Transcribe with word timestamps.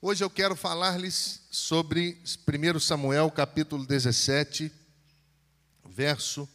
Hoje 0.00 0.22
eu 0.22 0.30
quero 0.30 0.54
falar-lhes 0.54 1.42
sobre 1.50 2.22
1 2.46 2.78
Samuel, 2.78 3.28
capítulo 3.32 3.84
17, 3.84 4.70
verso 5.84 6.48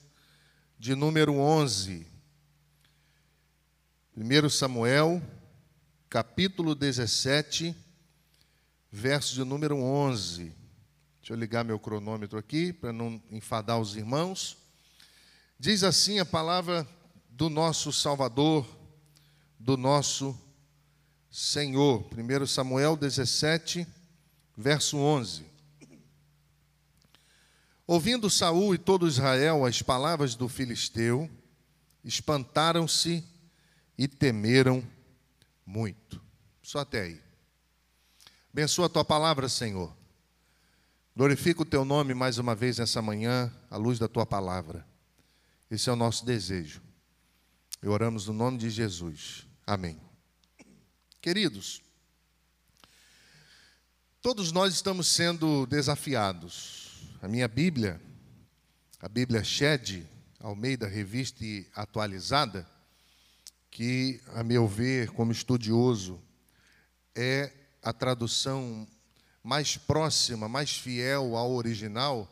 de 0.79 0.95
número 0.95 1.33
11. 1.33 2.07
1 4.15 4.49
Samuel, 4.49 5.21
capítulo 6.09 6.73
17, 6.73 7.75
verso 8.89 9.33
de 9.33 9.43
número 9.43 9.75
11. 9.75 10.43
Deixa 11.19 11.33
eu 11.33 11.35
ligar 11.35 11.65
meu 11.65 11.77
cronômetro 11.77 12.39
aqui 12.39 12.71
para 12.71 12.93
não 12.93 13.21
enfadar 13.29 13.77
os 13.77 13.97
irmãos. 13.97 14.55
Diz 15.59 15.83
assim 15.83 16.17
a 16.17 16.25
palavra 16.25 16.87
do 17.29 17.49
nosso 17.49 17.91
Salvador, 17.91 18.65
do 19.59 19.75
nosso 19.75 20.33
Senhor. 21.33 22.05
1 22.15 22.45
Samuel 22.45 22.95
17, 22.95 23.87
verso 24.55 24.97
11. 24.97 25.43
Ouvindo 27.87 28.29
Saul 28.29 28.75
e 28.75 28.77
todo 28.77 29.07
Israel 29.07 29.65
as 29.65 29.81
palavras 29.81 30.35
do 30.35 30.47
filisteu, 30.47 31.27
espantaram-se 32.05 33.25
e 33.97 34.07
temeram 34.07 34.87
muito. 35.65 36.21
Só 36.61 36.79
até 36.79 37.01
aí. 37.01 37.21
Abençoa 38.53 38.85
a 38.85 38.89
tua 38.89 39.03
palavra, 39.03 39.49
Senhor. 39.49 39.91
Glorifica 41.17 41.63
o 41.63 41.65
teu 41.65 41.83
nome 41.83 42.13
mais 42.13 42.37
uma 42.37 42.53
vez 42.53 42.77
nessa 42.77 43.01
manhã, 43.01 43.51
à 43.71 43.77
luz 43.77 43.97
da 43.97 44.07
tua 44.07 44.25
palavra. 44.25 44.85
Esse 45.69 45.89
é 45.89 45.93
o 45.93 45.95
nosso 45.95 46.23
desejo. 46.23 46.79
E 47.81 47.87
oramos 47.87 48.27
no 48.27 48.33
nome 48.33 48.59
de 48.59 48.69
Jesus. 48.69 49.47
Amém. 49.65 50.12
Queridos, 51.23 51.81
todos 54.21 54.51
nós 54.51 54.73
estamos 54.73 55.07
sendo 55.07 55.65
desafiados. 55.65 57.01
A 57.21 57.29
minha 57.29 57.47
Bíblia, 57.47 58.01
a 58.99 59.07
Bíblia 59.07 59.41
Shed, 59.41 60.05
Almeida 60.37 60.85
Revista 60.85 61.45
e 61.45 61.65
Atualizada, 61.73 62.69
que, 63.71 64.19
a 64.33 64.43
meu 64.43 64.67
ver, 64.67 65.11
como 65.11 65.31
estudioso, 65.31 66.21
é 67.15 67.53
a 67.81 67.93
tradução 67.93 68.85
mais 69.41 69.77
próxima, 69.77 70.49
mais 70.49 70.75
fiel 70.75 71.37
ao 71.37 71.53
original, 71.53 72.29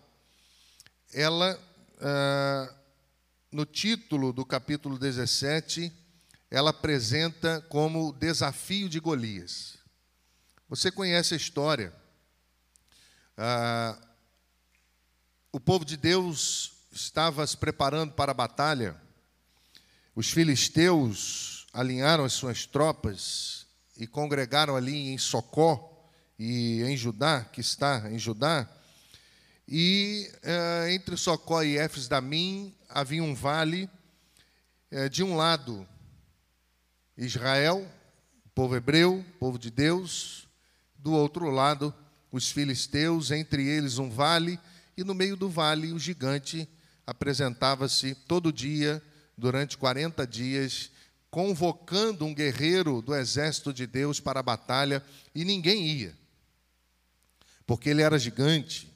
ela, 1.13 1.57
ah, 2.01 2.75
no 3.53 3.65
título 3.65 4.33
do 4.33 4.45
capítulo 4.45 4.99
17, 4.99 6.00
ela 6.51 6.71
apresenta 6.71 7.61
como 7.69 8.11
desafio 8.11 8.89
de 8.89 8.99
Golias. 8.99 9.77
Você 10.67 10.91
conhece 10.91 11.33
a 11.33 11.37
história. 11.37 11.93
Ah, 13.37 13.97
o 15.49 15.61
povo 15.61 15.85
de 15.85 15.95
Deus 15.95 16.73
estava 16.91 17.47
se 17.47 17.55
preparando 17.55 18.13
para 18.13 18.31
a 18.31 18.35
batalha. 18.35 18.99
Os 20.13 20.29
filisteus 20.29 21.67
alinharam 21.71 22.25
as 22.25 22.33
suas 22.33 22.65
tropas 22.65 23.65
e 23.95 24.05
congregaram 24.05 24.75
ali 24.75 25.09
em 25.09 25.17
Socó 25.17 26.09
e 26.37 26.83
em 26.83 26.97
Judá, 26.97 27.45
que 27.45 27.61
está 27.61 28.11
em 28.11 28.19
Judá. 28.19 28.69
E 29.65 30.29
eh, 30.43 30.93
entre 30.93 31.15
Socó 31.15 31.63
e 31.63 31.77
Éfes 31.77 32.09
Damim 32.09 32.75
havia 32.89 33.23
um 33.23 33.33
vale. 33.33 33.89
Eh, 34.89 35.07
de 35.07 35.23
um 35.23 35.37
lado 35.37 35.87
Israel, 37.25 37.87
povo 38.55 38.75
hebreu, 38.75 39.23
povo 39.39 39.59
de 39.59 39.69
Deus, 39.69 40.47
do 40.97 41.11
outro 41.11 41.51
lado, 41.51 41.93
os 42.31 42.49
filisteus, 42.49 43.29
entre 43.29 43.63
eles 43.67 43.99
um 43.99 44.09
vale, 44.09 44.59
e 44.97 45.03
no 45.03 45.13
meio 45.13 45.37
do 45.37 45.47
vale 45.47 45.91
o 45.91 45.99
gigante 45.99 46.67
apresentava-se 47.05 48.15
todo 48.15 48.51
dia, 48.51 49.01
durante 49.37 49.77
40 49.77 50.25
dias, 50.25 50.89
convocando 51.29 52.25
um 52.25 52.33
guerreiro 52.33 53.03
do 53.03 53.13
exército 53.13 53.71
de 53.71 53.85
Deus 53.85 54.19
para 54.19 54.39
a 54.39 54.43
batalha, 54.43 55.03
e 55.35 55.45
ninguém 55.45 55.87
ia, 55.87 56.17
porque 57.67 57.89
ele 57.89 58.01
era 58.01 58.17
gigante. 58.17 58.91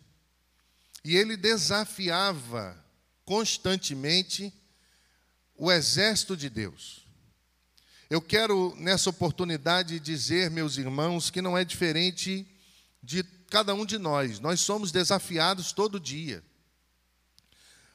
E 1.04 1.16
ele 1.16 1.38
desafiava 1.38 2.76
constantemente 3.24 4.52
o 5.56 5.72
exército 5.72 6.36
de 6.36 6.50
Deus. 6.50 7.05
Eu 8.08 8.22
quero, 8.22 8.76
nessa 8.78 9.10
oportunidade, 9.10 10.00
dizer, 10.00 10.52
meus 10.52 10.78
irmãos, 10.78 11.32
que 11.32 11.42
não 11.42 11.58
é 11.58 11.66
diferente 11.66 12.48
de 13.02 13.24
cada 13.50 13.74
um 13.74 13.84
de 13.84 13.98
nós. 13.98 14.40
Nós 14.40 14.60
somos 14.60 14.92
desafiados 14.92 15.72
todo 15.72 16.00
dia. 16.00 16.44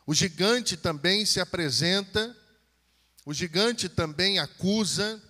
O 0.05 0.13
gigante 0.13 0.77
também 0.77 1.25
se 1.25 1.39
apresenta, 1.39 2.37
o 3.25 3.33
gigante 3.33 3.89
também 3.89 4.41
acusa, 4.41 5.23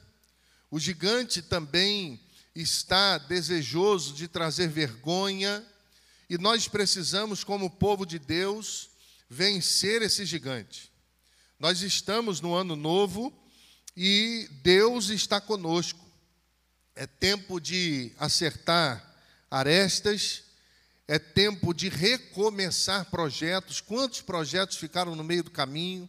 o 0.71 0.81
gigante 0.81 1.43
também 1.43 2.19
está 2.55 3.19
desejoso 3.19 4.15
de 4.15 4.29
trazer 4.29 4.69
vergonha, 4.69 5.63
e 6.31 6.39
nós 6.39 6.69
precisamos, 6.69 7.45
como 7.45 7.69
povo 7.69 8.07
de 8.07 8.19
Deus, 8.19 8.89
vencer 9.29 10.01
esse 10.01 10.25
gigante. 10.25 10.91
Nós 11.59 11.83
estamos 11.83 12.41
no 12.41 12.55
ano 12.55 12.75
novo 12.75 13.31
e 13.97 14.49
Deus 14.63 15.09
está 15.09 15.41
conosco. 15.41 16.01
É 16.95 17.07
tempo 17.07 17.61
de 17.61 18.13
acertar 18.19 19.15
arestas, 19.51 20.45
é 21.09 21.19
tempo 21.19 21.75
de 21.75 21.89
recomeçar 21.89 23.05
projetos. 23.07 23.81
Quantos 23.81 24.21
projetos 24.21 24.77
ficaram 24.77 25.17
no 25.17 25.25
meio 25.25 25.43
do 25.43 25.51
caminho? 25.51 26.09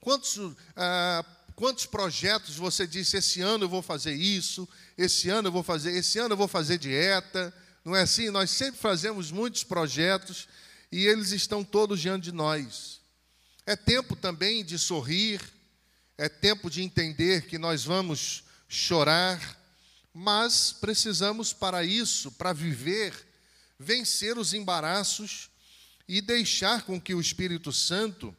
Quantos, 0.00 0.38
ah, 0.76 1.24
quantos 1.54 1.86
projetos 1.86 2.56
você 2.56 2.86
disse: 2.86 3.16
esse 3.16 3.40
ano 3.40 3.64
eu 3.64 3.68
vou 3.68 3.80
fazer 3.80 4.12
isso, 4.12 4.68
esse 4.98 5.30
ano 5.30 5.48
eu 5.48 5.52
vou 5.52 5.62
fazer, 5.62 5.92
esse 5.92 6.18
ano 6.18 6.34
eu 6.34 6.36
vou 6.36 6.48
fazer 6.48 6.76
dieta? 6.76 7.54
Não 7.84 7.96
é 7.96 8.02
assim? 8.02 8.30
Nós 8.30 8.50
sempre 8.50 8.80
fazemos 8.80 9.30
muitos 9.30 9.64
projetos 9.64 10.48
e 10.90 11.06
eles 11.06 11.32
estão 11.32 11.64
todos 11.64 12.00
diante 12.00 12.24
de 12.24 12.32
nós. 12.32 13.00
É 13.64 13.74
tempo 13.74 14.14
também 14.14 14.64
de 14.64 14.78
sorrir, 14.78 15.40
é 16.16 16.28
tempo 16.28 16.70
de 16.70 16.82
entender 16.82 17.46
que 17.46 17.58
nós 17.58 17.84
vamos 17.84 18.44
chorar, 18.68 19.58
mas 20.12 20.72
precisamos 20.72 21.52
para 21.52 21.84
isso, 21.84 22.30
para 22.32 22.52
viver, 22.52 23.14
vencer 23.78 24.38
os 24.38 24.52
embaraços 24.52 25.50
e 26.06 26.20
deixar 26.20 26.82
com 26.82 27.00
que 27.00 27.14
o 27.14 27.20
Espírito 27.20 27.72
Santo 27.72 28.34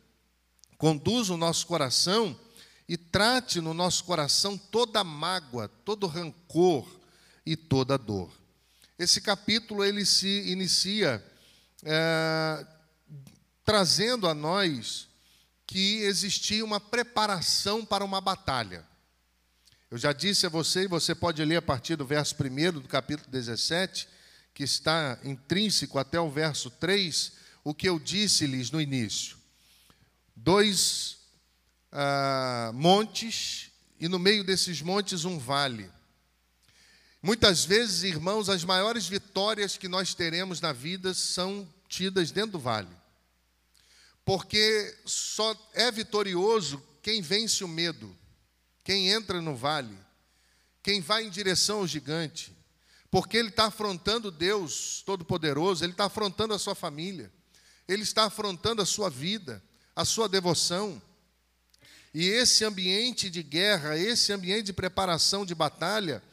conduza 0.78 1.34
o 1.34 1.38
nosso 1.38 1.66
coração 1.66 2.40
e 2.88 2.98
trate 2.98 3.62
no 3.62 3.74
nosso 3.74 4.04
coração 4.04 4.58
toda 4.58 5.04
mágoa, 5.04 5.68
todo 5.68 6.08
rancor 6.08 6.88
e 7.46 7.56
toda 7.56 7.98
dor. 7.98 8.32
Esse 9.00 9.22
capítulo 9.22 9.84
ele 9.84 10.06
se 10.06 10.52
inicia 10.52 11.24
é, 11.84 12.66
trazendo 13.66 14.28
a 14.28 14.34
nós 14.34 15.08
que 15.74 16.04
existia 16.04 16.64
uma 16.64 16.80
preparação 16.80 17.84
para 17.84 18.06
uma 18.06 18.22
batalha. 18.22 18.86
Eu 19.90 19.98
já 19.98 20.14
disse 20.14 20.46
a 20.46 20.50
você, 20.50 20.84
e 20.84 20.88
você 20.88 21.16
pode 21.16 21.44
ler 21.44 21.56
a 21.56 21.62
partir 21.64 21.96
do 21.96 22.06
verso 22.06 22.36
1 22.36 22.74
do 22.74 22.88
capítulo 22.88 23.28
17, 23.32 24.08
que 24.54 24.64
está 24.64 25.18
intrínseco 25.24 25.98
até 25.98 26.20
o 26.20 26.30
verso 26.30 26.70
3, 26.70 27.32
o 27.64 27.74
que 27.74 27.90
eu 27.90 27.98
disse-lhes 27.98 28.70
no 28.70 28.80
início. 28.80 29.36
Dois 30.36 31.18
ah, 31.92 32.70
montes, 32.76 33.72
e 34.00 34.08
no 34.08 34.20
meio 34.20 34.44
desses 34.44 34.80
montes 34.80 35.26
um 35.26 35.40
vale. 35.40 35.90
Muitas 37.20 37.66
vezes, 37.66 38.04
irmãos, 38.04 38.48
as 38.48 38.64
maiores 38.64 39.08
vitórias 39.08 39.76
que 39.76 39.88
nós 39.88 40.14
teremos 40.14 40.62
na 40.62 40.72
vida 40.72 41.16
são 41.16 41.68
tidas 41.90 42.30
dentro 42.30 42.52
do 42.52 42.60
vale. 42.60 43.03
Porque 44.26 44.98
só 45.06 45.56
é 45.74 45.92
vitorioso 45.92 46.82
quem 47.02 47.22
vence 47.22 47.64
o 47.64 47.68
medo, 47.68 48.16
quem 48.84 49.10
entra 49.10 49.42
no 49.42 49.56
vale, 49.56 49.98
quem 50.82 51.02
vai 51.02 51.26
em 51.26 51.30
direção 51.30 51.80
ao 51.80 51.88
gigante, 51.88 52.56
porque 53.12 53.38
ele 53.38 53.50
está 53.50 53.66
afrontando 53.66 54.32
Deus 54.32 55.04
Todo-Poderoso, 55.06 55.84
ele 55.84 55.92
está 55.92 56.06
afrontando 56.06 56.54
a 56.54 56.60
sua 56.60 56.74
família, 56.74 57.32
ele 57.88 58.04
está 58.04 58.24
afrontando 58.26 58.82
a 58.82 58.86
sua 58.86 59.10
vida, 59.10 59.62
a 59.96 60.06
sua 60.06 60.28
devoção. 60.30 61.02
E 62.14 62.26
esse 62.28 62.64
ambiente 62.64 63.30
de 63.30 63.44
guerra, 63.44 63.98
esse 63.98 64.32
ambiente 64.32 64.68
de 64.68 64.74
preparação 64.74 65.46
de 65.46 65.54
batalha, 65.54 66.24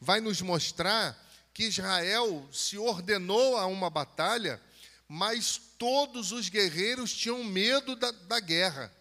vai 0.00 0.20
nos 0.20 0.40
mostrar 0.40 1.20
que 1.52 1.64
Israel 1.64 2.48
se 2.52 2.76
ordenou 2.78 3.56
a 3.56 3.66
uma 3.66 3.88
batalha 3.88 4.60
mas 5.08 5.60
todos 5.78 6.32
os 6.32 6.48
guerreiros 6.48 7.12
tinham 7.12 7.44
medo 7.44 7.94
da, 7.94 8.10
da 8.10 8.40
guerra. 8.40 8.92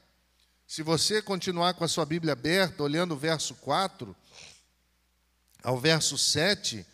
Se 0.67 0.81
você 0.81 1.21
continuar 1.21 1.73
com 1.73 1.83
a 1.83 1.87
sua 1.87 2.05
Bíblia 2.05 2.33
aberta, 2.33 2.83
olhando 2.83 3.13
o 3.13 3.17
verso 3.17 3.55
4 3.55 4.15
ao 5.63 5.79
verso 5.79 6.17
7, 6.17 6.85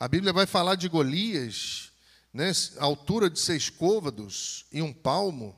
A 0.00 0.08
Bíblia 0.08 0.32
vai 0.32 0.46
falar 0.46 0.74
de 0.74 0.88
Golias, 0.88 1.92
né, 2.32 2.50
altura 2.78 3.30
de 3.30 3.38
seis 3.38 3.70
côvados 3.70 4.66
e 4.72 4.82
um 4.82 4.92
palmo, 4.92 5.56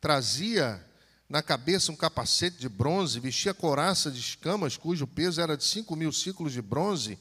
trazia 0.00 0.84
na 1.28 1.42
cabeça 1.42 1.92
um 1.92 1.96
capacete 1.96 2.58
de 2.58 2.68
bronze, 2.68 3.20
vestia 3.20 3.54
coraça 3.54 4.10
de 4.10 4.20
escamas, 4.20 4.76
cujo 4.76 5.06
peso 5.06 5.40
era 5.40 5.56
de 5.56 5.64
cinco 5.64 5.96
mil 5.96 6.12
ciclos 6.12 6.52
de 6.52 6.60
bronze, 6.60 7.18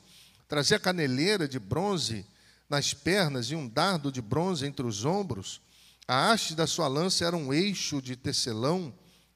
trazia 0.47 0.79
caneleira 0.79 1.47
de 1.47 1.59
bronze 1.59 2.25
nas 2.69 2.93
pernas 2.93 3.47
e 3.47 3.55
um 3.55 3.67
dardo 3.67 4.11
de 4.11 4.21
bronze 4.21 4.65
entre 4.65 4.85
os 4.85 5.03
ombros. 5.03 5.59
A 6.07 6.31
haste 6.31 6.55
da 6.55 6.67
sua 6.67 6.87
lança 6.87 7.25
era 7.25 7.35
um 7.35 7.53
eixo 7.53 8.01
de 8.01 8.15
tecelão, 8.15 8.93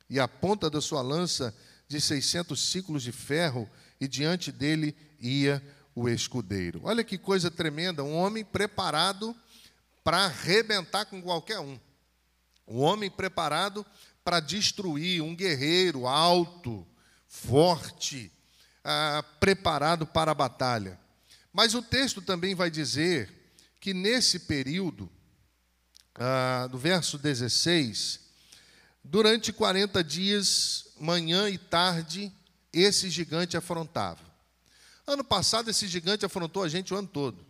e 0.10 0.20
a 0.20 0.28
ponta 0.28 0.70
da 0.70 0.80
sua 0.80 1.02
lança 1.02 1.56
de 1.88 2.00
seiscentos 2.00 2.72
ciclos 2.72 3.02
de 3.02 3.12
ferro, 3.12 3.70
e 4.00 4.08
diante 4.08 4.52
dele 4.52 4.96
ia 5.20 5.64
o 5.96 6.08
escudeiro. 6.10 6.82
Olha 6.84 7.04
que 7.04 7.18
coisa 7.18 7.50
tremenda, 7.50 8.04
um 8.04 8.16
homem 8.16 8.44
preparado 8.44 9.36
para 10.04 10.26
arrebentar 10.26 11.06
com 11.06 11.22
qualquer 11.22 11.60
um. 11.60 11.80
Um 12.68 12.80
homem 12.80 13.10
preparado 13.10 13.86
para 14.24 14.40
destruir, 14.40 15.22
um 15.22 15.36
guerreiro 15.36 16.08
alto, 16.08 16.86
forte, 17.28 18.32
ah, 18.84 19.24
preparado 19.40 20.06
para 20.06 20.32
a 20.32 20.36
batalha. 20.36 21.00
Mas 21.54 21.76
o 21.76 21.84
texto 21.84 22.20
também 22.20 22.56
vai 22.56 22.72
dizer 22.72 23.32
que 23.80 23.94
nesse 23.94 24.40
período, 24.40 25.08
ah, 26.16 26.68
do 26.72 26.80
verso 26.80 27.16
16, 27.16 28.20
durante 29.04 29.54
40 29.54 30.04
dias, 30.04 30.88
manhã 31.00 31.48
e 31.48 31.60
tarde, 31.60 32.34
esse 32.74 33.08
gigante 33.08 33.56
afrontava. 33.56 34.34
Ano 35.06 35.24
passado, 35.24 35.70
esse 35.70 35.88
gigante 35.88 36.26
afrontou 36.26 36.64
a 36.64 36.68
gente 36.68 36.92
o 36.92 36.98
ano 36.98 37.08
todo. 37.08 37.46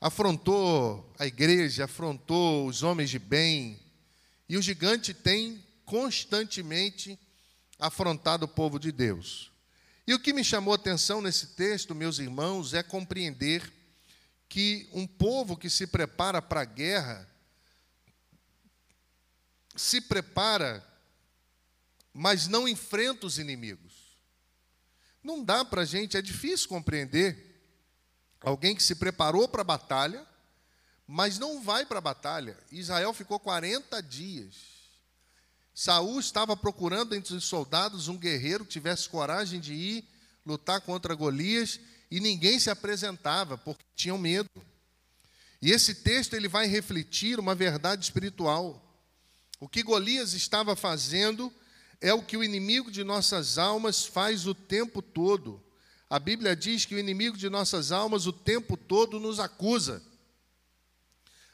Afrontou 0.00 1.12
a 1.18 1.26
igreja, 1.26 1.84
afrontou 1.84 2.66
os 2.66 2.82
homens 2.82 3.10
de 3.10 3.18
bem, 3.18 3.78
e 4.48 4.56
o 4.56 4.62
gigante 4.62 5.12
tem 5.12 5.62
constantemente 5.84 7.18
afrontado 7.78 8.46
o 8.46 8.48
povo 8.48 8.78
de 8.78 8.90
Deus. 8.90 9.51
E 10.06 10.14
o 10.14 10.18
que 10.18 10.32
me 10.32 10.42
chamou 10.42 10.72
a 10.72 10.76
atenção 10.76 11.20
nesse 11.20 11.48
texto, 11.48 11.94
meus 11.94 12.18
irmãos, 12.18 12.74
é 12.74 12.82
compreender 12.82 13.72
que 14.48 14.88
um 14.92 15.06
povo 15.06 15.56
que 15.56 15.70
se 15.70 15.86
prepara 15.86 16.42
para 16.42 16.62
a 16.62 16.64
guerra 16.64 17.28
se 19.74 20.00
prepara, 20.00 20.86
mas 22.12 22.46
não 22.46 22.68
enfrenta 22.68 23.26
os 23.26 23.38
inimigos. 23.38 23.92
Não 25.22 25.42
dá 25.42 25.64
para 25.64 25.82
a 25.82 25.84
gente, 25.84 26.16
é 26.16 26.22
difícil 26.22 26.68
compreender 26.68 27.62
alguém 28.40 28.74
que 28.74 28.82
se 28.82 28.96
preparou 28.96 29.48
para 29.48 29.62
a 29.62 29.64
batalha, 29.64 30.26
mas 31.06 31.38
não 31.38 31.62
vai 31.62 31.86
para 31.86 31.98
a 31.98 32.02
batalha. 32.02 32.58
Israel 32.70 33.12
ficou 33.12 33.38
40 33.38 34.02
dias. 34.02 34.71
Saul 35.74 36.20
estava 36.20 36.56
procurando 36.56 37.14
entre 37.14 37.34
os 37.34 37.44
soldados 37.44 38.08
um 38.08 38.16
guerreiro 38.16 38.64
que 38.64 38.72
tivesse 38.72 39.08
coragem 39.08 39.58
de 39.58 39.72
ir 39.72 40.04
lutar 40.44 40.80
contra 40.80 41.14
Golias 41.14 41.80
e 42.10 42.20
ninguém 42.20 42.58
se 42.58 42.68
apresentava 42.68 43.56
porque 43.56 43.84
tinham 43.94 44.18
medo. 44.18 44.50
E 45.62 45.70
esse 45.70 45.94
texto 45.94 46.34
ele 46.34 46.48
vai 46.48 46.66
refletir 46.66 47.38
uma 47.38 47.54
verdade 47.54 48.04
espiritual. 48.04 48.82
O 49.60 49.68
que 49.68 49.82
Golias 49.82 50.32
estava 50.32 50.74
fazendo 50.74 51.52
é 52.00 52.12
o 52.12 52.22
que 52.22 52.36
o 52.36 52.42
inimigo 52.42 52.90
de 52.90 53.04
nossas 53.04 53.58
almas 53.58 54.04
faz 54.04 54.46
o 54.46 54.54
tempo 54.54 55.00
todo. 55.00 55.62
A 56.10 56.18
Bíblia 56.18 56.54
diz 56.54 56.84
que 56.84 56.94
o 56.94 56.98
inimigo 56.98 57.38
de 57.38 57.48
nossas 57.48 57.92
almas 57.92 58.26
o 58.26 58.32
tempo 58.32 58.76
todo 58.76 59.20
nos 59.20 59.38
acusa. 59.38 60.02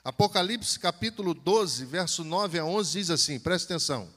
Apocalipse 0.09 0.79
capítulo 0.79 1.35
12, 1.35 1.85
verso 1.85 2.25
9 2.25 2.59
a 2.59 2.65
11 2.65 2.93
diz 2.93 3.11
assim: 3.11 3.39
presta 3.39 3.75
atenção. 3.75 4.09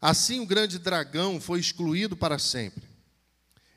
Assim 0.00 0.40
o 0.40 0.46
grande 0.46 0.80
dragão 0.80 1.40
foi 1.40 1.60
excluído 1.60 2.16
para 2.16 2.40
sempre. 2.40 2.82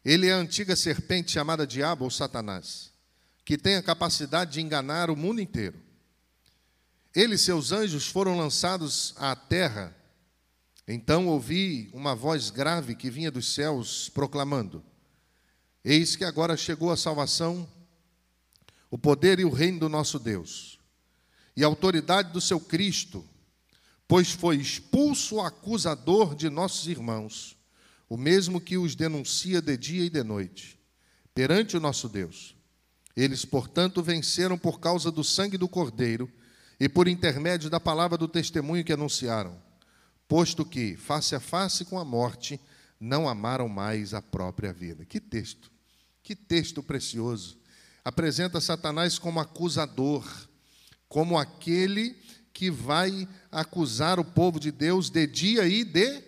Ele 0.04 0.26
é 0.26 0.34
a 0.34 0.38
antiga 0.38 0.76
serpente 0.76 1.34
chamada 1.34 1.68
Diabo 1.68 2.04
ou 2.04 2.10
Satanás, 2.10 2.92
que 3.46 3.56
tem 3.56 3.76
a 3.76 3.84
capacidade 3.84 4.54
de 4.54 4.60
enganar 4.60 5.12
o 5.12 5.16
mundo 5.16 5.40
inteiro. 5.40 5.80
Ele 7.16 7.36
e 7.36 7.38
seus 7.38 7.72
anjos 7.72 8.08
foram 8.08 8.36
lançados 8.36 9.14
à 9.18 9.36
terra. 9.36 9.96
Então 10.88 11.28
ouvi 11.28 11.92
uma 11.94 12.16
voz 12.16 12.50
grave 12.50 12.96
que 12.96 13.12
vinha 13.12 13.30
dos 13.30 13.54
céus 13.54 14.10
proclamando: 14.10 14.84
Eis 15.86 16.16
que 16.16 16.26
agora 16.26 16.58
chegou 16.58 16.92
a 16.92 16.98
salvação 16.98 17.70
o 18.94 18.98
poder 19.00 19.40
e 19.40 19.44
o 19.44 19.50
reino 19.50 19.80
do 19.80 19.90
nosso 19.90 20.19
Deus, 20.19 20.78
e 21.57 21.63
a 21.63 21.66
autoridade 21.66 22.31
do 22.31 22.40
seu 22.40 22.60
Cristo, 22.60 23.28
pois 24.07 24.34
foi 24.34 24.57
expulso 24.57 25.38
o 25.38 25.42
acusador 25.42 26.36
de 26.36 26.48
nossos 26.48 26.88
irmãos, 26.88 27.57
o 28.07 28.16
mesmo 28.16 28.62
que 28.62 28.78
os 28.78 28.94
denuncia 28.94 29.63
de 29.63 29.75
dia 29.78 30.06
e 30.06 30.12
de 30.12 30.22
noite, 30.24 30.80
perante 31.34 31.75
o 31.75 31.80
nosso 31.80 32.07
Deus. 32.07 32.56
Eles, 33.18 33.44
portanto, 33.44 34.04
venceram 34.04 34.60
por 34.60 34.80
causa 34.80 35.10
do 35.10 35.24
sangue 35.24 35.57
do 35.57 35.68
Cordeiro 35.68 36.31
e 36.80 36.88
por 36.88 37.07
intermédio 37.07 37.72
da 37.72 37.80
palavra 37.80 38.16
do 38.16 38.28
testemunho 38.28 38.86
que 38.86 38.94
anunciaram, 38.94 39.60
posto 40.28 40.63
que, 40.63 40.95
face 40.95 41.34
a 41.34 41.40
face 41.40 41.84
com 41.84 41.98
a 41.98 42.06
morte, 42.06 42.62
não 43.00 43.28
amaram 43.28 43.68
mais 43.68 44.13
a 44.13 44.22
própria 44.22 44.72
vida. 44.72 45.04
Que 45.04 45.19
texto, 45.19 45.72
que 46.22 46.36
texto 46.36 46.84
precioso 46.84 47.62
apresenta 48.04 48.60
Satanás 48.60 49.18
como 49.18 49.40
acusador, 49.40 50.26
como 51.08 51.38
aquele 51.38 52.16
que 52.54 52.70
vai 52.70 53.28
acusar 53.52 54.20
o 54.20 54.26
povo 54.26 54.60
de 54.60 54.72
Deus 54.72 55.10
de 55.10 55.26
dia 55.26 55.66
e 55.68 55.84
de 55.84 56.24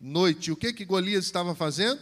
noite. 0.00 0.50
O 0.50 0.56
que 0.56 0.72
que 0.72 0.84
Golias 0.84 1.24
estava 1.24 1.54
fazendo? 1.54 2.00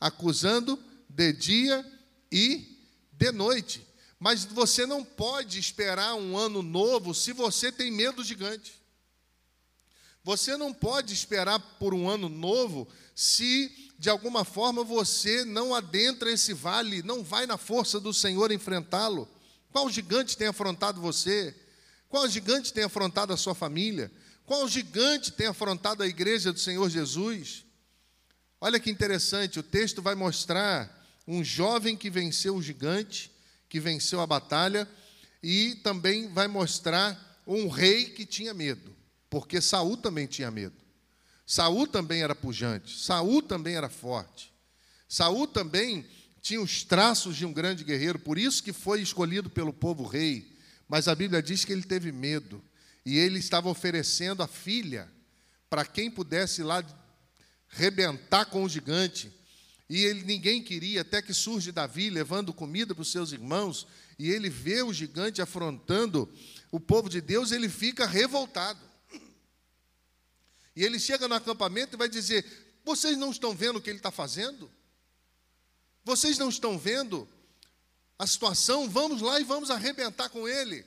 Acusando 0.00 0.78
de 1.08 1.32
dia 1.32 1.84
e 2.30 2.78
de 3.12 3.32
noite. 3.32 3.86
Mas 4.18 4.44
você 4.44 4.86
não 4.86 5.04
pode 5.04 5.58
esperar 5.58 6.14
um 6.14 6.36
ano 6.36 6.62
novo 6.62 7.14
se 7.14 7.32
você 7.32 7.70
tem 7.70 7.90
medo 7.90 8.24
gigante. 8.24 8.72
Você 10.22 10.56
não 10.56 10.72
pode 10.72 11.12
esperar 11.12 11.58
por 11.78 11.92
um 11.92 12.08
ano 12.08 12.30
novo 12.30 12.88
se 13.14 13.83
de 13.98 14.10
alguma 14.10 14.44
forma 14.44 14.82
você 14.82 15.44
não 15.44 15.74
adentra 15.74 16.30
esse 16.30 16.52
vale, 16.52 17.02
não 17.02 17.22
vai 17.22 17.46
na 17.46 17.56
força 17.56 18.00
do 18.00 18.12
Senhor 18.12 18.50
enfrentá-lo? 18.52 19.28
Qual 19.70 19.88
gigante 19.90 20.36
tem 20.36 20.48
afrontado 20.48 21.00
você? 21.00 21.54
Qual 22.08 22.28
gigante 22.28 22.72
tem 22.72 22.84
afrontado 22.84 23.32
a 23.32 23.36
sua 23.36 23.54
família? 23.54 24.10
Qual 24.46 24.68
gigante 24.68 25.32
tem 25.32 25.46
afrontado 25.46 26.02
a 26.02 26.06
igreja 26.06 26.52
do 26.52 26.58
Senhor 26.60 26.88
Jesus? 26.90 27.64
Olha 28.60 28.78
que 28.78 28.90
interessante, 28.90 29.58
o 29.58 29.62
texto 29.62 30.00
vai 30.00 30.14
mostrar 30.14 31.04
um 31.26 31.42
jovem 31.42 31.96
que 31.96 32.10
venceu 32.10 32.54
o 32.54 32.62
gigante, 32.62 33.30
que 33.68 33.80
venceu 33.80 34.20
a 34.20 34.26
batalha, 34.26 34.88
e 35.42 35.74
também 35.76 36.28
vai 36.28 36.46
mostrar 36.46 37.42
um 37.46 37.68
rei 37.68 38.06
que 38.06 38.24
tinha 38.24 38.54
medo, 38.54 38.94
porque 39.28 39.60
Saul 39.60 39.96
também 39.96 40.26
tinha 40.26 40.50
medo. 40.50 40.83
Saul 41.46 41.86
também 41.86 42.22
era 42.22 42.34
pujante, 42.34 42.98
Saul 42.98 43.42
também 43.42 43.76
era 43.76 43.88
forte. 43.88 44.52
Saul 45.08 45.46
também 45.46 46.06
tinha 46.40 46.60
os 46.60 46.82
traços 46.82 47.36
de 47.36 47.44
um 47.46 47.52
grande 47.52 47.84
guerreiro, 47.84 48.18
por 48.18 48.38
isso 48.38 48.62
que 48.62 48.72
foi 48.72 49.00
escolhido 49.00 49.48
pelo 49.48 49.72
povo 49.72 50.04
rei. 50.04 50.54
Mas 50.88 51.08
a 51.08 51.14
Bíblia 51.14 51.42
diz 51.42 51.64
que 51.64 51.72
ele 51.72 51.82
teve 51.82 52.12
medo 52.12 52.62
e 53.04 53.18
ele 53.18 53.38
estava 53.38 53.68
oferecendo 53.68 54.42
a 54.42 54.46
filha 54.46 55.10
para 55.68 55.84
quem 55.84 56.10
pudesse 56.10 56.62
lá 56.62 56.84
rebentar 57.68 58.46
com 58.46 58.64
o 58.64 58.68
gigante. 58.68 59.32
E 59.88 60.04
ele 60.04 60.22
ninguém 60.22 60.62
queria, 60.62 61.02
até 61.02 61.20
que 61.20 61.34
surge 61.34 61.72
Davi 61.72 62.08
levando 62.08 62.52
comida 62.52 62.94
para 62.94 63.02
os 63.02 63.12
seus 63.12 63.32
irmãos, 63.32 63.86
e 64.18 64.30
ele 64.30 64.48
vê 64.48 64.82
o 64.82 64.92
gigante 64.92 65.42
afrontando 65.42 66.30
o 66.70 66.80
povo 66.80 67.08
de 67.08 67.20
Deus, 67.20 67.52
ele 67.52 67.68
fica 67.68 68.06
revoltado. 68.06 68.80
E 70.76 70.84
ele 70.84 70.98
chega 70.98 71.28
no 71.28 71.34
acampamento 71.34 71.94
e 71.94 71.98
vai 71.98 72.08
dizer: 72.08 72.44
Vocês 72.84 73.16
não 73.16 73.30
estão 73.30 73.54
vendo 73.54 73.76
o 73.76 73.80
que 73.80 73.90
ele 73.90 73.98
está 73.98 74.10
fazendo? 74.10 74.70
Vocês 76.04 76.36
não 76.38 76.48
estão 76.48 76.78
vendo 76.78 77.28
a 78.18 78.26
situação? 78.26 78.88
Vamos 78.88 79.22
lá 79.22 79.40
e 79.40 79.44
vamos 79.44 79.70
arrebentar 79.70 80.28
com 80.28 80.48
ele. 80.48 80.84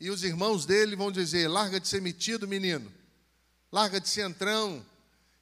E 0.00 0.10
os 0.10 0.22
irmãos 0.22 0.66
dele 0.66 0.96
vão 0.96 1.10
dizer: 1.10 1.48
Larga 1.48 1.80
de 1.80 1.88
ser 1.88 2.00
metido, 2.00 2.46
menino. 2.46 2.92
Larga 3.72 4.00
de 4.00 4.08
ser 4.08 4.28
entrão. 4.28 4.84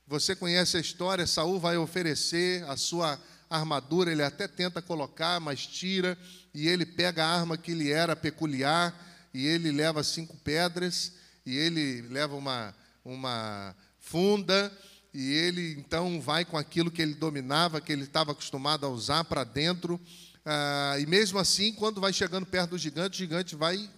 Você 0.06 0.36
conhece 0.36 0.76
a 0.76 0.80
história, 0.80 1.26
Saul 1.26 1.58
vai 1.58 1.76
oferecer 1.76 2.62
a 2.70 2.76
sua 2.76 3.20
armadura, 3.50 4.12
ele 4.12 4.22
até 4.22 4.46
tenta 4.46 4.80
colocar, 4.80 5.40
mas 5.40 5.66
tira, 5.66 6.16
e 6.54 6.68
ele 6.68 6.86
pega 6.86 7.25
a 7.25 7.28
arma 7.28 7.56
que 7.56 7.75
lhe 7.75 7.90
era 7.90 8.14
peculiar, 8.14 8.94
e 9.34 9.44
ele 9.46 9.72
leva 9.72 10.04
cinco 10.04 10.36
pedras, 10.36 11.12
e 11.44 11.56
ele 11.56 12.02
leva 12.02 12.36
uma, 12.36 12.75
uma 13.06 13.75
funda 13.98 14.76
e 15.14 15.32
ele 15.32 15.72
então 15.78 16.20
vai 16.20 16.44
com 16.44 16.58
aquilo 16.58 16.90
que 16.90 17.00
ele 17.00 17.14
dominava, 17.14 17.80
que 17.80 17.92
ele 17.92 18.04
estava 18.04 18.32
acostumado 18.32 18.84
a 18.84 18.88
usar 18.88 19.25
para 19.25 19.44
dentro. 19.44 20.00
Ah, 20.44 20.96
e 20.98 21.06
mesmo 21.06 21.38
assim, 21.38 21.72
quando 21.72 22.00
vai 22.00 22.12
chegando 22.12 22.44
perto 22.44 22.70
do 22.70 22.78
gigante, 22.78 23.14
o 23.14 23.18
gigante 23.18 23.54
vai 23.54 23.88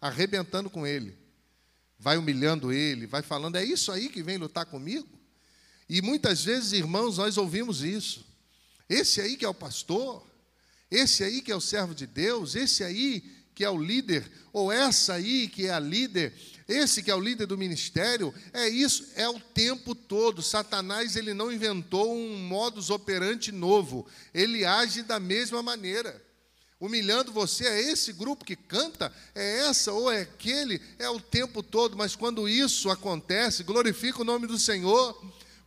arrebentando 0.00 0.68
com 0.68 0.86
ele, 0.86 1.16
vai 1.98 2.18
humilhando 2.18 2.72
ele, 2.72 3.06
vai 3.06 3.22
falando: 3.22 3.56
É 3.56 3.64
isso 3.64 3.90
aí 3.90 4.08
que 4.08 4.22
vem 4.22 4.36
lutar 4.36 4.66
comigo? 4.66 5.08
E 5.88 6.02
muitas 6.02 6.44
vezes, 6.44 6.72
irmãos, 6.72 7.18
nós 7.18 7.38
ouvimos 7.38 7.82
isso. 7.82 8.26
Esse 8.88 9.20
aí 9.20 9.36
que 9.36 9.44
é 9.44 9.48
o 9.48 9.54
pastor, 9.54 10.26
esse 10.90 11.24
aí 11.24 11.40
que 11.40 11.50
é 11.50 11.56
o 11.56 11.60
servo 11.60 11.94
de 11.94 12.06
Deus, 12.06 12.54
esse 12.54 12.84
aí 12.84 13.22
que 13.54 13.64
é 13.64 13.70
o 13.70 13.80
líder, 13.80 14.30
ou 14.52 14.70
essa 14.70 15.14
aí 15.14 15.48
que 15.48 15.66
é 15.66 15.70
a 15.70 15.80
líder, 15.80 16.34
esse 16.68 17.02
que 17.02 17.10
é 17.10 17.14
o 17.14 17.20
líder 17.20 17.46
do 17.46 17.56
ministério, 17.56 18.34
é 18.52 18.68
isso, 18.68 19.08
é 19.14 19.28
o 19.28 19.38
tempo 19.38 19.94
todo. 19.94 20.42
Satanás 20.42 21.14
ele 21.14 21.32
não 21.32 21.52
inventou 21.52 22.12
um 22.12 22.36
modus 22.38 22.90
operandi 22.90 23.52
novo. 23.52 24.06
Ele 24.34 24.64
age 24.64 25.02
da 25.02 25.20
mesma 25.20 25.62
maneira. 25.62 26.20
Humilhando 26.78 27.32
você, 27.32 27.66
é 27.66 27.80
esse 27.80 28.12
grupo 28.12 28.44
que 28.44 28.56
canta, 28.56 29.12
é 29.34 29.60
essa 29.60 29.92
ou 29.92 30.10
é 30.10 30.22
aquele, 30.22 30.80
é 30.98 31.08
o 31.08 31.18
tempo 31.18 31.62
todo, 31.62 31.96
mas 31.96 32.14
quando 32.14 32.46
isso 32.46 32.90
acontece, 32.90 33.62
glorifica 33.62 34.20
o 34.20 34.24
nome 34.24 34.46
do 34.46 34.58
Senhor, 34.58 35.18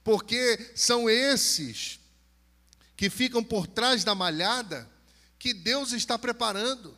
porque 0.03 0.71
são 0.75 1.09
esses 1.09 1.99
que 2.95 3.09
ficam 3.09 3.43
por 3.43 3.65
trás 3.65 4.03
da 4.03 4.13
malhada 4.13 4.87
que 5.39 5.53
Deus 5.53 5.93
está 5.93 6.19
preparando. 6.19 6.95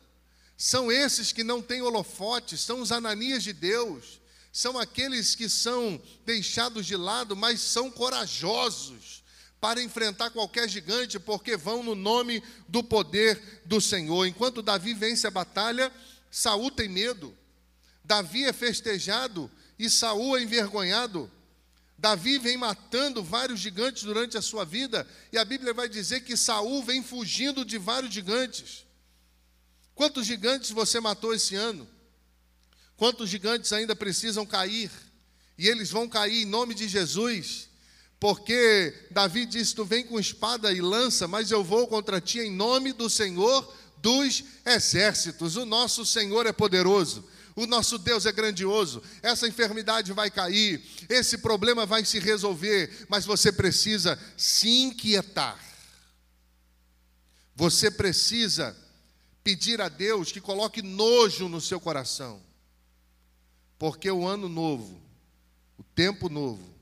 São 0.64 0.92
esses 0.92 1.32
que 1.32 1.42
não 1.42 1.60
têm 1.60 1.82
holofote, 1.82 2.56
são 2.56 2.82
os 2.82 2.92
ananias 2.92 3.42
de 3.42 3.52
Deus, 3.52 4.20
são 4.52 4.78
aqueles 4.78 5.34
que 5.34 5.48
são 5.48 6.00
deixados 6.24 6.86
de 6.86 6.94
lado, 6.94 7.34
mas 7.34 7.60
são 7.60 7.90
corajosos 7.90 9.24
para 9.60 9.82
enfrentar 9.82 10.30
qualquer 10.30 10.68
gigante, 10.68 11.18
porque 11.18 11.56
vão 11.56 11.82
no 11.82 11.96
nome 11.96 12.40
do 12.68 12.80
poder 12.80 13.60
do 13.64 13.80
Senhor. 13.80 14.24
Enquanto 14.24 14.62
Davi 14.62 14.94
vence 14.94 15.26
a 15.26 15.32
batalha, 15.32 15.92
Saul 16.30 16.70
tem 16.70 16.88
medo. 16.88 17.36
Davi 18.04 18.44
é 18.44 18.52
festejado 18.52 19.50
e 19.76 19.90
Saul 19.90 20.36
é 20.36 20.44
envergonhado. 20.44 21.28
Davi 21.98 22.38
vem 22.38 22.56
matando 22.56 23.20
vários 23.20 23.58
gigantes 23.58 24.04
durante 24.04 24.38
a 24.38 24.42
sua 24.42 24.64
vida, 24.64 25.08
e 25.32 25.38
a 25.38 25.44
Bíblia 25.44 25.74
vai 25.74 25.88
dizer 25.88 26.20
que 26.20 26.36
Saul 26.36 26.84
vem 26.84 27.02
fugindo 27.02 27.64
de 27.64 27.78
vários 27.78 28.14
gigantes. 28.14 28.81
Quantos 29.94 30.26
gigantes 30.26 30.70
você 30.70 31.00
matou 31.00 31.34
esse 31.34 31.54
ano? 31.54 31.88
Quantos 32.96 33.28
gigantes 33.28 33.72
ainda 33.72 33.96
precisam 33.96 34.46
cair? 34.46 34.90
E 35.58 35.68
eles 35.68 35.90
vão 35.90 36.08
cair 36.08 36.42
em 36.42 36.46
nome 36.46 36.74
de 36.74 36.88
Jesus, 36.88 37.68
porque 38.18 39.06
Davi 39.10 39.44
disse: 39.44 39.74
Tu 39.74 39.84
vem 39.84 40.04
com 40.04 40.18
espada 40.18 40.72
e 40.72 40.80
lança, 40.80 41.28
mas 41.28 41.50
eu 41.50 41.62
vou 41.62 41.86
contra 41.86 42.20
ti 42.20 42.40
em 42.40 42.50
nome 42.50 42.92
do 42.92 43.10
Senhor 43.10 43.72
dos 43.98 44.44
exércitos. 44.64 45.56
O 45.56 45.66
nosso 45.66 46.04
Senhor 46.06 46.46
é 46.46 46.52
poderoso. 46.52 47.24
O 47.54 47.66
nosso 47.66 47.98
Deus 47.98 48.24
é 48.24 48.32
grandioso. 48.32 49.02
Essa 49.22 49.46
enfermidade 49.46 50.12
vai 50.12 50.30
cair, 50.30 50.82
esse 51.08 51.38
problema 51.38 51.84
vai 51.84 52.04
se 52.04 52.18
resolver, 52.18 53.06
mas 53.08 53.26
você 53.26 53.52
precisa 53.52 54.18
se 54.36 54.68
inquietar. 54.68 55.58
Você 57.54 57.90
precisa 57.90 58.74
pedir 59.42 59.80
a 59.80 59.88
Deus 59.88 60.30
que 60.30 60.40
coloque 60.40 60.82
nojo 60.82 61.48
no 61.48 61.60
seu 61.60 61.80
coração. 61.80 62.40
Porque 63.78 64.10
o 64.10 64.26
ano 64.26 64.48
novo, 64.48 65.00
o 65.76 65.82
tempo 65.82 66.28
novo, 66.28 66.72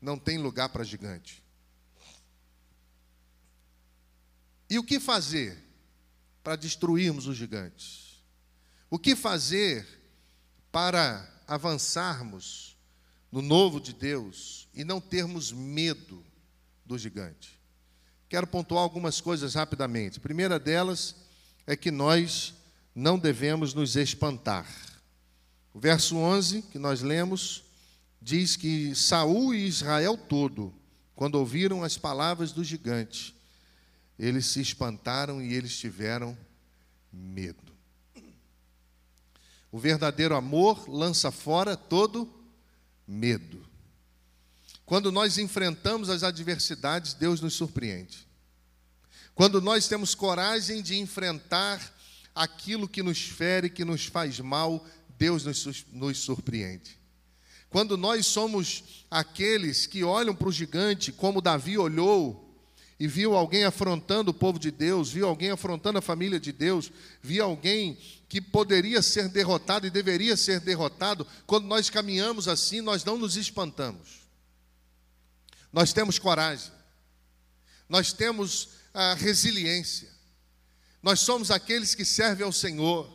não 0.00 0.18
tem 0.18 0.38
lugar 0.38 0.68
para 0.70 0.84
gigante. 0.84 1.42
E 4.68 4.78
o 4.78 4.84
que 4.84 4.98
fazer 4.98 5.56
para 6.42 6.56
destruirmos 6.56 7.26
os 7.26 7.36
gigantes? 7.36 8.22
O 8.90 8.98
que 8.98 9.14
fazer 9.14 9.86
para 10.72 11.28
avançarmos 11.46 12.76
no 13.30 13.42
novo 13.42 13.80
de 13.80 13.92
Deus 13.92 14.68
e 14.72 14.84
não 14.84 15.00
termos 15.00 15.52
medo 15.52 16.24
do 16.84 16.96
gigante? 16.96 17.60
Quero 18.28 18.46
pontuar 18.46 18.82
algumas 18.82 19.20
coisas 19.20 19.54
rapidamente. 19.54 20.18
A 20.18 20.22
primeira 20.22 20.58
delas 20.58 21.14
é 21.66 21.76
que 21.76 21.90
nós 21.90 22.54
não 22.94 23.18
devemos 23.18 23.74
nos 23.74 23.96
espantar. 23.96 24.66
O 25.74 25.80
verso 25.80 26.16
11 26.16 26.62
que 26.62 26.78
nós 26.78 27.02
lemos 27.02 27.64
diz 28.22 28.56
que 28.56 28.94
Saul 28.94 29.54
e 29.54 29.66
Israel 29.66 30.16
todo, 30.16 30.72
quando 31.14 31.34
ouviram 31.36 31.82
as 31.82 31.98
palavras 31.98 32.52
do 32.52 32.64
gigante, 32.64 33.34
eles 34.18 34.46
se 34.46 34.60
espantaram 34.60 35.42
e 35.42 35.52
eles 35.52 35.76
tiveram 35.76 36.36
medo. 37.12 37.66
O 39.70 39.78
verdadeiro 39.78 40.34
amor 40.34 40.88
lança 40.88 41.30
fora 41.30 41.76
todo 41.76 42.32
medo. 43.06 43.62
Quando 44.86 45.12
nós 45.12 45.36
enfrentamos 45.36 46.08
as 46.08 46.22
adversidades, 46.22 47.12
Deus 47.12 47.40
nos 47.40 47.54
surpreende. 47.54 48.25
Quando 49.36 49.60
nós 49.60 49.86
temos 49.86 50.14
coragem 50.14 50.80
de 50.80 50.96
enfrentar 50.96 51.94
aquilo 52.34 52.88
que 52.88 53.02
nos 53.02 53.20
fere, 53.20 53.68
que 53.68 53.84
nos 53.84 54.06
faz 54.06 54.40
mal, 54.40 54.82
Deus 55.18 55.44
nos, 55.44 55.84
nos 55.92 56.18
surpreende. 56.20 56.98
Quando 57.68 57.98
nós 57.98 58.24
somos 58.24 59.04
aqueles 59.10 59.86
que 59.86 60.02
olham 60.02 60.34
para 60.34 60.48
o 60.48 60.52
gigante, 60.52 61.12
como 61.12 61.42
Davi 61.42 61.76
olhou, 61.76 62.44
e 62.98 63.06
viu 63.06 63.36
alguém 63.36 63.64
afrontando 63.64 64.30
o 64.30 64.34
povo 64.34 64.58
de 64.58 64.70
Deus, 64.70 65.10
viu 65.10 65.28
alguém 65.28 65.50
afrontando 65.50 65.98
a 65.98 66.02
família 66.02 66.40
de 66.40 66.50
Deus, 66.50 66.90
viu 67.20 67.44
alguém 67.44 67.98
que 68.30 68.40
poderia 68.40 69.02
ser 69.02 69.28
derrotado 69.28 69.86
e 69.86 69.90
deveria 69.90 70.34
ser 70.34 70.60
derrotado, 70.60 71.26
quando 71.46 71.66
nós 71.66 71.90
caminhamos 71.90 72.48
assim, 72.48 72.80
nós 72.80 73.04
não 73.04 73.18
nos 73.18 73.36
espantamos. 73.36 74.26
Nós 75.70 75.92
temos 75.92 76.18
coragem, 76.18 76.72
nós 77.86 78.14
temos 78.14 78.70
a 78.96 79.12
resiliência. 79.12 80.08
Nós 81.02 81.20
somos 81.20 81.50
aqueles 81.50 81.94
que 81.94 82.02
servem 82.02 82.46
ao 82.46 82.50
Senhor. 82.50 83.06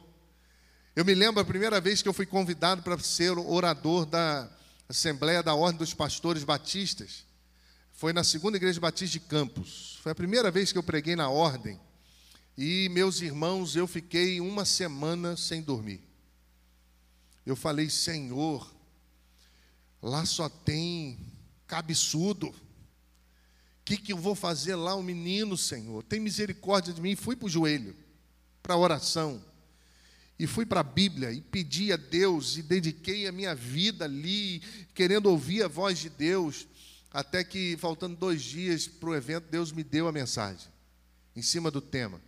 Eu 0.96 1.04
me 1.04 1.16
lembro 1.16 1.42
a 1.42 1.46
primeira 1.46 1.82
vez 1.82 2.04
que 2.04 2.08
eu 2.08 2.14
fui 2.14 2.28
convidado 2.28 2.84
para 2.84 3.00
ser 3.00 3.32
orador 3.32 4.06
da 4.06 4.48
Assembleia 4.88 5.42
da 5.42 5.56
Ordem 5.56 5.80
dos 5.80 5.92
Pastores 5.92 6.44
Batistas. 6.44 7.26
Foi 7.94 8.14
na 8.14 8.24
segunda 8.24 8.58
igreja 8.58 8.80
batista 8.80 9.14
de 9.14 9.22
Campos. 9.22 9.98
Foi 10.04 10.12
a 10.12 10.16
primeira 10.16 10.52
vez 10.52 10.72
que 10.72 10.78
eu 10.78 10.84
preguei 10.84 11.16
na 11.16 11.30
ordem. 11.30 11.82
E 12.56 12.88
meus 12.90 13.20
irmãos, 13.20 13.76
eu 13.76 13.88
fiquei 13.88 14.40
uma 14.40 14.66
semana 14.66 15.36
sem 15.36 15.64
dormir. 15.64 16.08
Eu 17.44 17.56
falei, 17.56 17.90
Senhor, 17.90 18.72
lá 20.00 20.28
só 20.28 20.48
tem 20.48 21.20
cabeçudo 21.66 22.54
que, 23.98 24.06
que 24.06 24.14
eu 24.14 24.18
vou 24.18 24.36
fazer 24.36 24.76
lá, 24.76 24.96
o 24.96 25.04
menino, 25.04 25.58
Senhor? 25.58 26.04
Tem 26.04 26.20
misericórdia 26.20 26.94
de 26.94 27.02
mim. 27.02 27.16
Fui 27.16 27.36
para 27.36 27.46
o 27.46 27.50
joelho, 27.50 27.96
para 28.62 28.76
a 28.76 28.78
oração. 28.78 29.44
E 30.38 30.48
fui 30.48 30.66
para 30.66 30.80
a 30.80 30.84
Bíblia 30.84 31.32
e 31.32 31.42
pedi 31.42 31.94
a 31.94 31.98
Deus 31.98 32.58
e 32.58 32.64
dediquei 32.64 33.28
a 33.28 33.32
minha 33.32 33.54
vida 33.54 34.06
ali, 34.06 34.62
querendo 34.94 35.28
ouvir 35.28 35.64
a 35.64 35.68
voz 35.68 36.00
de 36.00 36.10
Deus. 36.10 36.68
Até 37.12 37.44
que, 37.44 37.78
faltando 37.78 38.16
dois 38.16 38.42
dias 38.42 38.88
para 38.88 39.10
o 39.10 39.16
evento, 39.16 39.46
Deus 39.52 39.72
me 39.72 39.84
deu 39.84 40.08
a 40.08 40.12
mensagem, 40.12 40.68
em 41.36 41.42
cima 41.42 41.70
do 41.70 41.82
tema. 41.82 42.22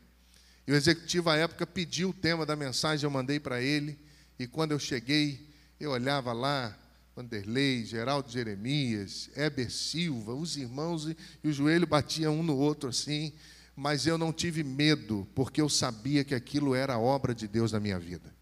E 0.67 0.71
o 0.71 0.75
executivo, 0.75 1.29
à 1.29 1.35
época, 1.35 1.65
pediu 1.65 2.09
o 2.09 2.13
tema 2.13 2.45
da 2.45 2.55
mensagem, 2.55 3.05
eu 3.05 3.11
mandei 3.11 3.39
para 3.39 3.61
ele. 3.61 3.97
E 4.37 4.47
quando 4.47 4.71
eu 4.71 4.79
cheguei, 4.79 5.49
eu 5.79 5.91
olhava 5.91 6.33
lá, 6.33 6.77
Vanderlei, 7.15 7.85
Geraldo 7.85 8.31
Jeremias, 8.31 9.29
Heber 9.35 9.71
Silva, 9.71 10.33
os 10.33 10.57
irmãos, 10.57 11.07
e, 11.07 11.47
o 11.47 11.53
joelho 11.53 11.85
batia 11.85 12.31
um 12.31 12.41
no 12.41 12.57
outro 12.57 12.89
assim, 12.89 13.31
mas 13.75 14.07
eu 14.07 14.17
não 14.17 14.33
tive 14.33 14.63
medo, 14.63 15.27
porque 15.35 15.61
eu 15.61 15.69
sabia 15.69 16.23
que 16.23 16.33
aquilo 16.33 16.73
era 16.73 16.93
a 16.93 16.99
obra 16.99 17.33
de 17.33 17.47
Deus 17.47 17.71
na 17.71 17.79
minha 17.79 17.99
vida. 17.99 18.33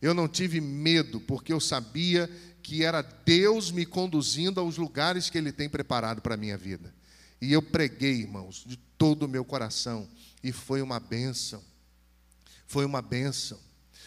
Eu 0.00 0.14
não 0.14 0.28
tive 0.28 0.60
medo, 0.60 1.20
porque 1.20 1.52
eu 1.52 1.60
sabia 1.60 2.30
que 2.62 2.82
era 2.82 3.02
Deus 3.02 3.70
me 3.70 3.84
conduzindo 3.84 4.60
aos 4.60 4.76
lugares 4.76 5.28
que 5.28 5.36
Ele 5.36 5.52
tem 5.52 5.68
preparado 5.68 6.22
para 6.22 6.34
a 6.34 6.38
minha 6.38 6.56
vida. 6.56 6.94
E 7.40 7.52
eu 7.52 7.62
preguei, 7.62 8.20
irmãos, 8.20 8.64
de 8.66 8.76
todo 8.98 9.24
o 9.24 9.28
meu 9.28 9.44
coração, 9.44 10.08
e 10.42 10.52
foi 10.52 10.80
uma 10.80 10.98
bênção. 10.98 11.62
Foi 12.66 12.84
uma 12.84 13.02
bênção. 13.02 13.58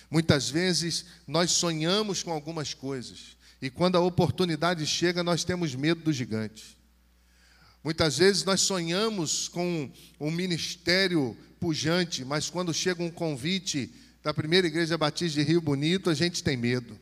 Muitas 0.09 0.49
vezes 0.49 1.05
nós 1.27 1.51
sonhamos 1.51 2.23
com 2.23 2.31
algumas 2.31 2.73
coisas, 2.73 3.36
e 3.61 3.69
quando 3.69 3.95
a 3.95 4.01
oportunidade 4.01 4.85
chega, 4.85 5.23
nós 5.23 5.43
temos 5.43 5.73
medo 5.73 6.01
do 6.01 6.13
gigante. 6.13 6.77
Muitas 7.83 8.17
vezes 8.17 8.43
nós 8.43 8.61
sonhamos 8.61 9.47
com 9.47 9.89
um 10.19 10.29
ministério 10.29 11.35
pujante, 11.59 12.23
mas 12.25 12.49
quando 12.49 12.73
chega 12.73 13.01
um 13.01 13.09
convite 13.09 13.91
da 14.21 14.33
primeira 14.33 14.67
igreja 14.67 14.97
batista 14.97 15.39
de 15.39 15.47
Rio 15.47 15.61
Bonito, 15.61 16.09
a 16.09 16.13
gente 16.13 16.43
tem 16.43 16.57
medo. 16.57 16.99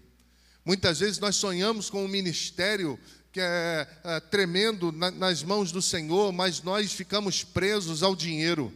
Muitas 0.63 0.99
vezes 0.99 1.19
nós 1.19 1.35
sonhamos 1.35 1.89
com 1.89 2.05
um 2.05 2.07
ministério 2.07 2.99
que 3.31 3.39
é, 3.41 3.87
é 4.03 4.19
tremendo 4.19 4.91
na, 4.91 5.11
nas 5.11 5.43
mãos 5.43 5.71
do 5.71 5.81
Senhor, 5.81 6.31
mas 6.31 6.61
nós 6.61 6.93
ficamos 6.93 7.43
presos 7.43 8.01
ao 8.01 8.15
dinheiro 8.15 8.73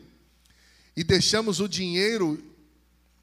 e 0.95 1.03
deixamos 1.03 1.59
o 1.62 1.67
dinheiro 1.67 2.43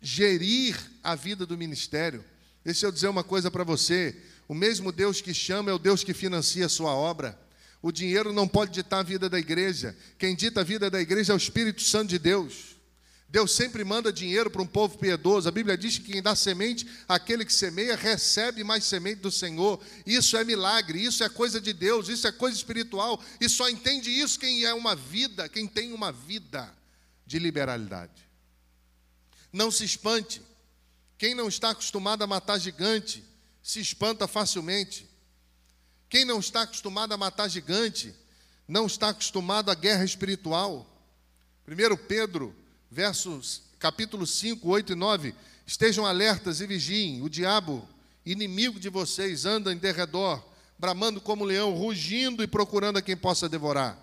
gerir 0.01 0.79
a 1.03 1.15
vida 1.15 1.45
do 1.45 1.59
ministério. 1.59 2.25
Deixa 2.65 2.87
eu 2.87 2.93
dizer 2.93 3.09
uma 3.09 3.23
coisa 3.23 3.51
para 3.51 3.65
você: 3.65 4.17
o 4.49 4.55
mesmo 4.55 4.93
Deus 4.93 5.21
que 5.21 5.35
chama 5.35 5.71
é 5.71 5.75
o 5.75 5.79
Deus 5.79 6.05
que 6.05 6.15
financia 6.15 6.67
a 6.67 6.69
sua 6.69 6.95
obra. 6.95 7.39
O 7.83 7.93
dinheiro 7.93 8.33
não 8.33 8.49
pode 8.49 8.73
ditar 8.73 9.01
a 9.01 9.03
vida 9.03 9.29
da 9.29 9.39
igreja. 9.39 9.97
Quem 10.19 10.35
dita 10.35 10.61
a 10.61 10.65
vida 10.65 10.91
da 10.91 11.01
igreja 11.01 11.33
é 11.33 11.35
o 11.35 11.39
Espírito 11.39 11.83
Santo 11.83 12.11
de 12.11 12.19
Deus. 12.19 12.77
Deus 13.29 13.53
sempre 13.53 13.83
manda 13.85 14.13
dinheiro 14.13 14.49
para 14.49 14.63
um 14.63 14.67
povo 14.67 14.97
piedoso. 14.99 15.49
A 15.49 15.53
Bíblia 15.53 15.77
diz 15.77 15.99
que 15.99 16.13
quem 16.13 16.23
dá 16.23 16.35
semente, 16.37 16.87
aquele 17.09 17.45
que 17.45 17.53
semeia, 17.53 17.97
recebe 17.97 18.63
mais 18.63 18.85
semente 18.85 19.21
do 19.21 19.33
Senhor. 19.33 19.81
Isso 20.07 20.37
é 20.37 20.45
milagre, 20.45 21.03
isso 21.03 21.25
é 21.25 21.29
coisa 21.29 21.61
de 21.61 21.73
Deus, 21.73 22.09
isso 22.09 22.27
é 22.27 22.33
coisa 22.33 22.57
espiritual. 22.57 23.23
E 23.41 23.49
só 23.49 23.69
entende 23.69 24.11
isso 24.11 24.39
quem 24.39 24.65
é 24.65 24.73
uma 24.73 24.95
vida, 24.95 25.49
quem 25.49 25.67
tem 25.67 25.93
uma 25.93 26.13
vida 26.13 26.73
de 27.27 27.41
liberalidade. 27.41 28.27
Não 29.53 29.71
se 29.71 29.85
espante. 29.85 30.41
Quem 31.19 31.35
não 31.35 31.49
está 31.49 31.71
acostumado 31.71 32.23
a 32.23 32.27
matar 32.27 32.59
gigante, 32.59 33.25
se 33.67 33.81
espanta 33.81 34.29
facilmente. 34.29 35.11
Quem 36.09 36.25
não 36.25 36.39
está 36.39 36.63
acostumado 36.63 37.13
a 37.13 37.17
matar 37.17 37.49
gigante, 37.49 38.15
não 38.69 38.87
está 38.87 39.09
acostumado 39.09 39.73
à 39.73 39.75
guerra 39.75 40.05
espiritual. 40.05 40.89
1 41.67 41.97
Pedro 42.07 42.55
versos 42.89 43.63
capítulo 43.81 44.25
5, 44.25 44.69
8 44.69 44.93
e 44.93 44.95
9, 44.95 45.35
estejam 45.67 46.07
alertas 46.07 46.61
e 46.61 46.67
vigiem, 46.69 47.23
o 47.23 47.29
diabo, 47.29 47.87
inimigo 48.25 48.79
de 48.79 48.89
vocês, 48.89 49.45
anda 49.45 49.73
em 49.73 49.77
derredor, 49.77 50.41
bramando 50.79 51.21
como 51.21 51.45
leão, 51.45 51.75
rugindo 51.75 52.45
e 52.45 52.47
procurando 52.47 52.99
a 52.99 53.03
quem 53.03 53.17
possa 53.17 53.49
devorar. 53.49 53.99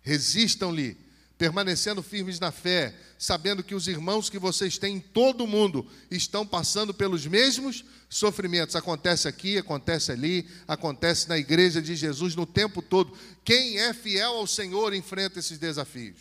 Resistam-lhe, 0.00 0.96
permanecendo 1.42 2.04
firmes 2.04 2.38
na 2.38 2.52
fé, 2.52 2.94
sabendo 3.18 3.64
que 3.64 3.74
os 3.74 3.88
irmãos 3.88 4.30
que 4.30 4.38
vocês 4.38 4.78
têm 4.78 4.98
em 4.98 5.00
todo 5.00 5.42
o 5.42 5.46
mundo 5.48 5.84
estão 6.08 6.46
passando 6.46 6.94
pelos 6.94 7.26
mesmos 7.26 7.84
sofrimentos. 8.08 8.76
Acontece 8.76 9.26
aqui, 9.26 9.58
acontece 9.58 10.12
ali, 10.12 10.48
acontece 10.68 11.28
na 11.28 11.36
igreja 11.36 11.82
de 11.82 11.96
Jesus 11.96 12.36
no 12.36 12.46
tempo 12.46 12.80
todo. 12.80 13.18
Quem 13.44 13.80
é 13.80 13.92
fiel 13.92 14.34
ao 14.34 14.46
Senhor 14.46 14.94
enfrenta 14.94 15.40
esses 15.40 15.58
desafios. 15.58 16.20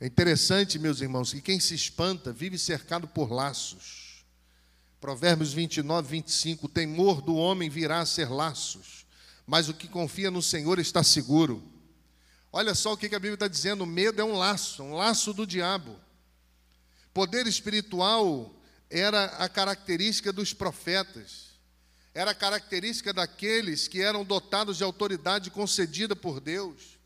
É 0.00 0.06
interessante, 0.06 0.76
meus 0.76 1.00
irmãos, 1.00 1.32
que 1.32 1.40
quem 1.40 1.60
se 1.60 1.76
espanta 1.76 2.32
vive 2.32 2.58
cercado 2.58 3.06
por 3.06 3.30
laços. 3.30 4.24
Provérbios 5.00 5.52
29, 5.52 6.08
25: 6.08 6.66
O 6.66 6.68
temor 6.68 7.22
do 7.22 7.36
homem 7.36 7.70
virá 7.70 8.00
a 8.00 8.06
ser 8.06 8.28
laços, 8.28 9.06
mas 9.46 9.68
o 9.68 9.74
que 9.74 9.86
confia 9.86 10.32
no 10.32 10.42
Senhor 10.42 10.80
está 10.80 11.04
seguro. 11.04 11.69
Olha 12.52 12.74
só 12.74 12.92
o 12.92 12.96
que 12.96 13.06
a 13.06 13.18
Bíblia 13.18 13.34
está 13.34 13.48
dizendo: 13.48 13.84
o 13.84 13.86
medo 13.86 14.20
é 14.20 14.24
um 14.24 14.36
laço, 14.36 14.82
um 14.82 14.94
laço 14.94 15.32
do 15.32 15.46
diabo. 15.46 15.96
Poder 17.14 17.46
espiritual 17.46 18.54
era 18.88 19.24
a 19.24 19.48
característica 19.48 20.32
dos 20.32 20.52
profetas, 20.52 21.50
era 22.12 22.32
a 22.32 22.34
característica 22.34 23.12
daqueles 23.12 23.86
que 23.86 24.02
eram 24.02 24.24
dotados 24.24 24.78
de 24.78 24.84
autoridade 24.84 25.50
concedida 25.50 26.16
por 26.16 26.40
Deus. 26.40 26.98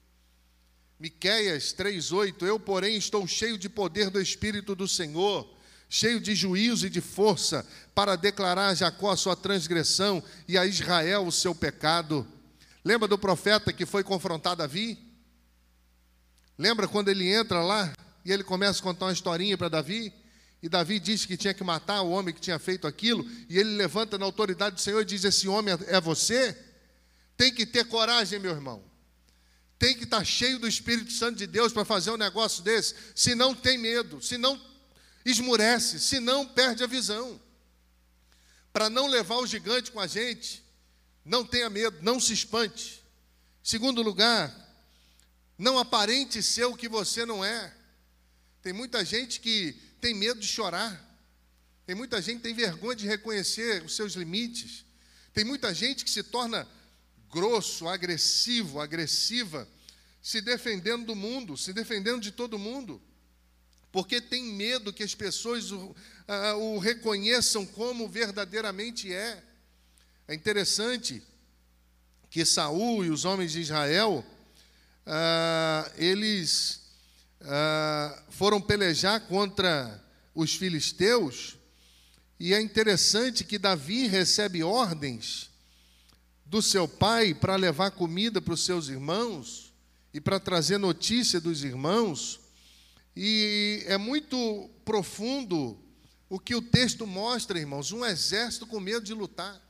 Miqueias 0.98 1.74
3:8 1.74 2.46
Eu, 2.46 2.58
porém, 2.58 2.96
estou 2.96 3.26
cheio 3.26 3.58
de 3.58 3.68
poder 3.68 4.08
do 4.08 4.20
espírito 4.20 4.74
do 4.74 4.88
Senhor, 4.88 5.46
cheio 5.90 6.18
de 6.20 6.34
juízo 6.34 6.86
e 6.86 6.90
de 6.90 7.02
força, 7.02 7.66
para 7.94 8.16
declarar 8.16 8.68
a 8.68 8.74
Jacó 8.74 9.10
a 9.10 9.16
sua 9.16 9.36
transgressão 9.36 10.22
e 10.48 10.56
a 10.56 10.64
Israel 10.64 11.26
o 11.26 11.32
seu 11.32 11.54
pecado. 11.54 12.26
Lembra 12.82 13.06
do 13.06 13.18
profeta 13.18 13.72
que 13.72 13.84
foi 13.84 14.02
confrontado 14.02 14.62
a 14.62 14.66
Davi? 14.66 15.03
Lembra 16.58 16.87
quando 16.88 17.08
ele 17.08 17.28
entra 17.28 17.62
lá 17.62 17.92
e 18.25 18.32
ele 18.32 18.44
começa 18.44 18.80
a 18.80 18.82
contar 18.82 19.06
uma 19.06 19.12
historinha 19.12 19.58
para 19.58 19.68
Davi? 19.68 20.12
E 20.62 20.68
Davi 20.68 20.98
disse 20.98 21.26
que 21.26 21.37
tinha 21.37 21.52
que 21.52 21.62
matar 21.62 22.02
o 22.02 22.11
homem 22.11 22.35
que 22.35 22.40
tinha 22.40 22.59
feito 22.59 22.87
aquilo, 22.87 23.29
e 23.50 23.59
ele 23.59 23.76
levanta 23.76 24.16
na 24.16 24.24
autoridade 24.24 24.76
do 24.76 24.81
Senhor 24.81 25.02
e 25.02 25.05
diz: 25.05 25.22
Esse 25.24 25.46
homem 25.46 25.74
é 25.88 26.00
você? 26.00 26.57
Tem 27.37 27.52
que 27.52 27.66
ter 27.66 27.85
coragem, 27.85 28.38
meu 28.38 28.52
irmão 28.52 28.83
tem 29.85 29.94
que 29.94 30.05
estar 30.05 30.24
cheio 30.24 30.59
do 30.59 30.66
Espírito 30.66 31.12
Santo 31.12 31.37
de 31.37 31.46
Deus 31.46 31.70
para 31.70 31.85
fazer 31.85 32.11
um 32.11 32.16
negócio 32.16 32.62
desse, 32.62 32.94
se 33.14 33.35
não 33.35 33.55
tem 33.55 33.76
medo, 33.76 34.22
se 34.22 34.38
não 34.38 34.59
esmurece, 35.26 36.00
se 36.00 36.20
não 36.20 36.46
perde 36.46 36.83
a 36.83 36.87
visão. 36.87 37.38
Para 38.72 38.88
não 38.88 39.07
levar 39.07 39.37
o 39.37 39.46
gigante 39.46 39.92
com 39.92 40.00
a 40.00 40.07
gente, 40.07 40.64
não 41.22 41.44
tenha 41.44 41.68
medo, 41.68 41.98
não 42.00 42.18
se 42.18 42.33
espante. 42.33 43.05
Segundo 43.62 44.00
lugar, 44.00 44.50
não 45.57 45.79
aparente 45.79 46.43
ser 46.43 46.64
o 46.64 46.77
que 46.77 46.88
você 46.88 47.25
não 47.25 47.45
é. 47.45 47.73
Tem 48.62 48.73
muita 48.73 49.05
gente 49.05 49.40
que 49.40 49.73
tem 50.01 50.14
medo 50.14 50.40
de 50.40 50.47
chorar. 50.47 51.01
Tem 51.87 51.95
muita 51.95 52.21
gente 52.21 52.38
que 52.38 52.45
tem 52.45 52.55
vergonha 52.55 52.97
de 52.97 53.07
reconhecer 53.07 53.85
os 53.85 53.95
seus 53.95 54.14
limites. 54.14 54.85
Tem 55.33 55.45
muita 55.45 55.75
gente 55.75 56.05
que 56.05 56.11
se 56.11 56.23
torna 56.23 56.67
grosso, 57.31 57.88
agressivo, 57.88 58.81
agressiva, 58.81 59.69
se 60.23 60.40
defendendo 60.40 61.07
do 61.07 61.14
mundo, 61.14 61.57
se 61.57 61.73
defendendo 61.73 62.21
de 62.21 62.31
todo 62.31 62.59
mundo, 62.59 63.03
porque 63.93 64.21
tem 64.21 64.43
medo 64.43 64.93
que 64.93 65.03
as 65.03 65.14
pessoas 65.14 65.71
o, 65.71 65.95
o 66.59 66.79
reconheçam 66.79 67.67
como 67.67 68.09
verdadeiramente 68.09 69.12
é. 69.12 69.43
É 70.27 70.35
interessante 70.35 71.23
que 72.31 72.45
Saul 72.45 73.05
e 73.05 73.11
os 73.11 73.25
homens 73.25 73.53
de 73.53 73.61
Israel, 73.61 74.25
uh, 75.07 75.93
eles 75.97 76.83
uh, 77.40 78.23
foram 78.31 78.61
pelejar 78.61 79.21
contra 79.27 80.03
os 80.35 80.55
filisteus, 80.55 81.57
e 82.38 82.53
é 82.53 82.61
interessante 82.61 83.45
que 83.45 83.59
Davi 83.59 84.07
recebe 84.07 84.62
ordens 84.62 85.51
do 86.45 86.61
seu 86.61 86.87
pai 86.88 87.33
para 87.35 87.57
levar 87.57 87.93
comida 87.93 88.40
para 88.40 88.55
os 88.55 88.64
seus 88.64 88.88
irmãos, 88.88 89.73
e 90.14 90.21
para 90.21 90.38
trazer 90.38 90.79
notícia 90.79 91.40
dos 91.40 91.64
irmãos. 91.64 92.40
E 93.17 93.83
é 93.87 93.99
muito 93.99 94.71
profundo 94.85 95.77
o 96.29 96.38
que 96.38 96.55
o 96.55 96.62
texto 96.62 97.05
mostra, 97.05 97.59
irmãos: 97.59 97.90
um 97.90 98.05
exército 98.05 98.64
com 98.64 98.79
medo 98.79 99.05
de 99.05 99.12
lutar. 99.12 99.61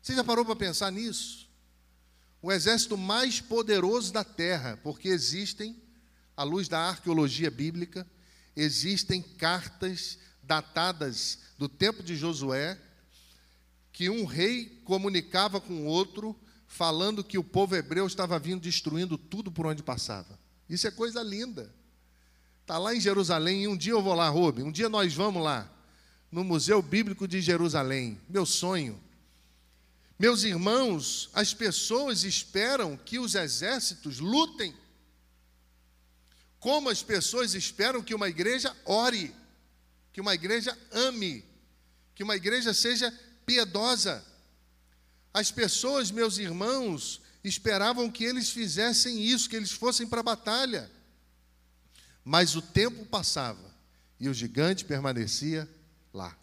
Você 0.00 0.14
já 0.14 0.24
parou 0.24 0.46
para 0.46 0.56
pensar 0.56 0.90
nisso? 0.90 1.43
O 2.44 2.52
exército 2.52 2.98
mais 2.98 3.40
poderoso 3.40 4.12
da 4.12 4.22
terra, 4.22 4.78
porque 4.82 5.08
existem, 5.08 5.74
à 6.36 6.42
luz 6.42 6.68
da 6.68 6.78
arqueologia 6.78 7.50
bíblica, 7.50 8.06
existem 8.54 9.22
cartas 9.22 10.18
datadas 10.42 11.38
do 11.56 11.70
tempo 11.70 12.02
de 12.02 12.14
Josué, 12.14 12.78
que 13.90 14.10
um 14.10 14.26
rei 14.26 14.82
comunicava 14.84 15.58
com 15.58 15.86
outro 15.86 16.38
falando 16.68 17.24
que 17.24 17.38
o 17.38 17.42
povo 17.42 17.76
hebreu 17.76 18.06
estava 18.06 18.38
vindo 18.38 18.60
destruindo 18.60 19.16
tudo 19.16 19.50
por 19.50 19.64
onde 19.64 19.82
passava. 19.82 20.38
Isso 20.68 20.86
é 20.86 20.90
coisa 20.90 21.22
linda. 21.22 21.74
Está 22.60 22.76
lá 22.76 22.94
em 22.94 23.00
Jerusalém, 23.00 23.62
e 23.62 23.68
um 23.68 23.76
dia 23.76 23.94
eu 23.94 24.02
vou 24.02 24.12
lá, 24.12 24.28
Rubem, 24.28 24.66
um 24.66 24.70
dia 24.70 24.90
nós 24.90 25.14
vamos 25.14 25.42
lá, 25.42 25.66
no 26.30 26.44
Museu 26.44 26.82
Bíblico 26.82 27.26
de 27.26 27.40
Jerusalém. 27.40 28.20
Meu 28.28 28.44
sonho. 28.44 29.02
Meus 30.24 30.42
irmãos, 30.42 31.28
as 31.34 31.52
pessoas 31.52 32.24
esperam 32.24 32.96
que 32.96 33.18
os 33.18 33.34
exércitos 33.34 34.20
lutem, 34.20 34.74
como 36.58 36.88
as 36.88 37.02
pessoas 37.02 37.52
esperam 37.52 38.02
que 38.02 38.14
uma 38.14 38.26
igreja 38.26 38.74
ore, 38.86 39.36
que 40.14 40.22
uma 40.22 40.32
igreja 40.32 40.74
ame, 40.90 41.44
que 42.14 42.22
uma 42.22 42.36
igreja 42.36 42.72
seja 42.72 43.12
piedosa. 43.44 44.24
As 45.34 45.50
pessoas, 45.50 46.10
meus 46.10 46.38
irmãos, 46.38 47.20
esperavam 47.44 48.10
que 48.10 48.24
eles 48.24 48.48
fizessem 48.48 49.22
isso, 49.22 49.50
que 49.50 49.56
eles 49.56 49.72
fossem 49.72 50.06
para 50.06 50.20
a 50.20 50.30
batalha. 50.32 50.90
Mas 52.24 52.56
o 52.56 52.62
tempo 52.62 53.04
passava 53.04 53.76
e 54.18 54.26
o 54.30 54.32
gigante 54.32 54.86
permanecia 54.86 55.68
lá. 56.14 56.34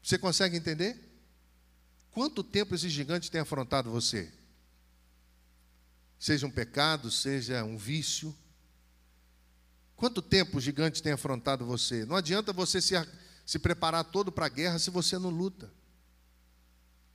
Você 0.00 0.16
consegue 0.16 0.56
entender? 0.56 1.03
Quanto 2.14 2.44
tempo 2.44 2.76
esse 2.76 2.88
gigante 2.88 3.28
tem 3.28 3.40
afrontado 3.40 3.90
você? 3.90 4.32
Seja 6.16 6.46
um 6.46 6.50
pecado, 6.50 7.10
seja 7.10 7.64
um 7.64 7.76
vício. 7.76 8.32
Quanto 9.96 10.22
tempo 10.22 10.58
o 10.58 10.60
gigante 10.60 11.02
tem 11.02 11.10
afrontado 11.10 11.66
você? 11.66 12.06
Não 12.06 12.14
adianta 12.14 12.52
você 12.52 12.80
se, 12.80 12.94
se 13.44 13.58
preparar 13.58 14.04
todo 14.04 14.30
para 14.30 14.46
a 14.46 14.48
guerra 14.48 14.78
se 14.78 14.90
você 14.90 15.18
não 15.18 15.28
luta. 15.28 15.72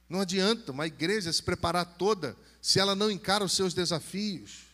Não 0.09 0.19
adianta 0.19 0.73
uma 0.73 0.85
igreja 0.85 1.31
se 1.31 1.41
preparar 1.41 1.95
toda 1.97 2.35
se 2.62 2.77
ela 2.77 2.93
não 2.93 3.09
encara 3.09 3.45
os 3.45 3.53
seus 3.53 3.73
desafios. 3.73 4.65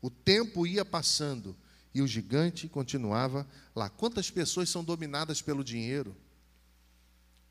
O 0.00 0.10
tempo 0.10 0.66
ia 0.66 0.84
passando 0.84 1.56
e 1.94 2.02
o 2.02 2.06
gigante 2.08 2.66
continuava 2.66 3.46
lá. 3.76 3.88
Quantas 3.88 4.28
pessoas 4.28 4.68
são 4.68 4.82
dominadas 4.82 5.40
pelo 5.40 5.62
dinheiro? 5.62 6.16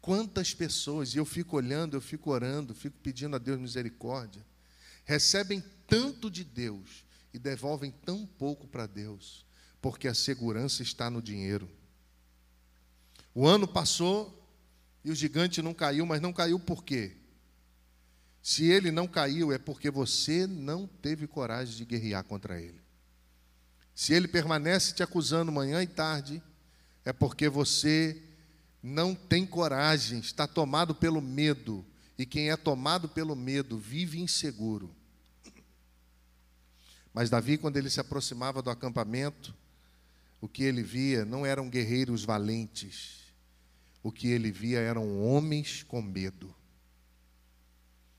Quantas 0.02 0.54
pessoas, 0.54 1.14
e 1.14 1.18
eu 1.18 1.26
fico 1.26 1.56
olhando, 1.56 1.96
eu 1.96 2.02
fico 2.02 2.32
orando, 2.32 2.74
fico 2.74 2.98
pedindo 3.04 3.36
a 3.36 3.40
Deus 3.40 3.60
misericórdia, 3.60 4.44
recebem 5.06 5.64
tanto 5.88 6.30
de 6.30 6.44
Deus 6.44 7.06
e 7.32 7.38
devolvem 7.38 7.92
tão 8.04 8.26
pouco 8.26 8.68
para 8.68 8.88
Deus, 8.88 9.46
porque 9.80 10.08
a 10.08 10.14
segurança 10.16 10.82
está 10.82 11.10
no 11.10 11.22
dinheiro. 11.22 11.70
O 13.34 13.46
ano 13.46 13.68
passou 13.68 14.38
e 15.06 15.12
o 15.12 15.16
gigante 15.16 15.62
não 15.62 15.74
caiu, 15.74 16.06
mas 16.06 16.20
não 16.20 16.34
caiu 16.34 16.60
por 16.60 16.84
quê? 16.84 17.18
Se 18.42 18.66
ele 18.66 18.90
não 18.90 19.08
caiu, 19.08 19.52
é 19.52 19.60
porque 19.60 19.92
você 19.92 20.48
não 20.48 20.88
teve 20.88 21.28
coragem 21.28 21.76
de 21.76 21.86
guerrear 21.86 22.24
contra 22.24 22.60
ele. 22.60 22.82
Se 23.94 24.14
ele 24.14 24.28
permanece 24.28 24.96
te 24.96 25.04
acusando 25.04 25.52
manhã 25.52 25.84
e 25.84 25.88
tarde, 25.88 26.42
é 27.06 27.14
porque 27.14 27.48
você 27.48 28.22
não 28.82 29.14
tem 29.14 29.46
coragem, 29.46 30.20
está 30.20 30.48
tomado 30.48 30.96
pelo 30.96 31.22
medo. 31.22 31.86
E 32.18 32.26
quem 32.26 32.50
é 32.50 32.58
tomado 32.58 33.08
pelo 33.08 33.36
medo 33.36 33.78
vive 33.78 34.20
inseguro. 34.20 34.94
Mas 37.14 37.30
Davi, 37.30 37.58
quando 37.58 37.78
ele 37.78 37.90
se 37.90 38.00
aproximava 38.00 38.62
do 38.62 38.70
acampamento, 38.70 39.54
o 40.40 40.48
que 40.48 40.64
ele 40.64 40.82
via 40.82 41.26
não 41.26 41.46
eram 41.46 41.70
guerreiros 41.70 42.24
valentes, 42.24 43.22
o 44.02 44.12
que 44.12 44.28
ele 44.28 44.52
via 44.52 44.80
eram 44.80 45.22
homens 45.22 45.84
com 45.84 46.02
medo. 46.02 46.54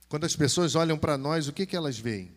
Quando 0.08 0.24
as 0.24 0.36
pessoas 0.36 0.74
olham 0.74 0.98
para 0.98 1.16
nós, 1.16 1.48
o 1.48 1.52
que, 1.52 1.64
que 1.64 1.74
elas 1.74 1.98
veem? 1.98 2.30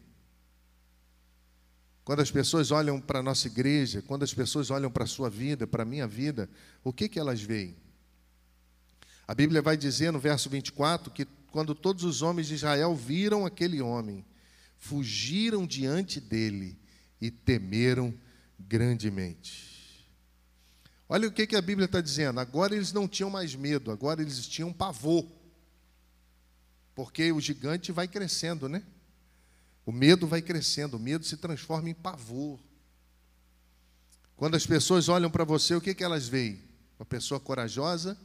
Quando 2.05 2.21
as 2.21 2.31
pessoas 2.31 2.71
olham 2.71 3.01
para 3.01 3.19
a 3.19 3.23
nossa 3.23 3.47
igreja, 3.47 4.01
quando 4.01 4.23
as 4.23 4.33
pessoas 4.33 4.69
olham 4.69 4.89
para 4.89 5.03
a 5.03 5.07
sua 5.07 5.29
vida, 5.29 5.67
para 5.67 5.83
a 5.83 5.85
minha 5.85 6.07
vida, 6.07 6.49
o 6.83 6.93
que, 6.93 7.09
que 7.09 7.19
elas 7.19 7.41
veem? 7.41 7.75
A 9.27 9.33
Bíblia 9.33 9.61
vai 9.61 9.75
dizer 9.75 10.11
no 10.11 10.19
verso 10.19 10.49
24 10.49 11.11
que 11.11 11.25
quando 11.51 11.73
todos 11.73 12.03
os 12.03 12.21
homens 12.21 12.47
de 12.47 12.55
Israel 12.55 12.95
viram 12.95 13.45
aquele 13.45 13.81
homem, 13.81 14.25
fugiram 14.77 15.65
diante 15.65 16.19
dele 16.19 16.77
e 17.19 17.31
temeram 17.31 18.13
grandemente. 18.59 19.73
Olha 21.07 21.27
o 21.27 21.31
que, 21.31 21.47
que 21.47 21.55
a 21.55 21.61
Bíblia 21.61 21.85
está 21.85 22.01
dizendo. 22.01 22.39
Agora 22.39 22.75
eles 22.75 22.91
não 22.91 23.07
tinham 23.07 23.29
mais 23.29 23.55
medo, 23.55 23.91
agora 23.91 24.21
eles 24.21 24.45
tinham 24.47 24.73
pavor. 24.73 25.25
Porque 26.93 27.31
o 27.31 27.39
gigante 27.39 27.91
vai 27.91 28.07
crescendo, 28.07 28.67
né? 28.67 28.83
O 29.85 29.91
medo 29.91 30.27
vai 30.27 30.41
crescendo, 30.41 30.97
o 30.97 30.99
medo 30.99 31.25
se 31.25 31.38
transforma 31.38 31.89
em 31.89 31.93
pavor. 31.93 32.59
Quando 34.35 34.55
as 34.55 34.65
pessoas 34.65 35.07
olham 35.07 35.29
para 35.29 35.43
você, 35.43 35.75
o 35.75 35.81
que, 35.81 35.93
que 35.93 36.03
elas 36.03 36.27
veem? 36.27 36.61
Uma 36.99 37.05
pessoa 37.05 37.39
corajosa 37.39 38.17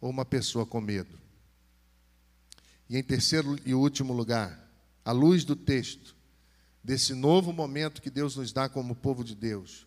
ou 0.00 0.10
uma 0.10 0.24
pessoa 0.24 0.66
com 0.66 0.80
medo? 0.80 1.18
E 2.88 2.96
em 2.96 3.02
terceiro 3.02 3.58
e 3.64 3.74
último 3.74 4.12
lugar, 4.12 4.70
à 5.04 5.12
luz 5.12 5.44
do 5.44 5.56
texto, 5.56 6.14
desse 6.82 7.14
novo 7.14 7.52
momento 7.52 8.00
que 8.00 8.10
Deus 8.10 8.36
nos 8.36 8.52
dá 8.52 8.68
como 8.68 8.94
povo 8.94 9.24
de 9.24 9.34
Deus, 9.34 9.86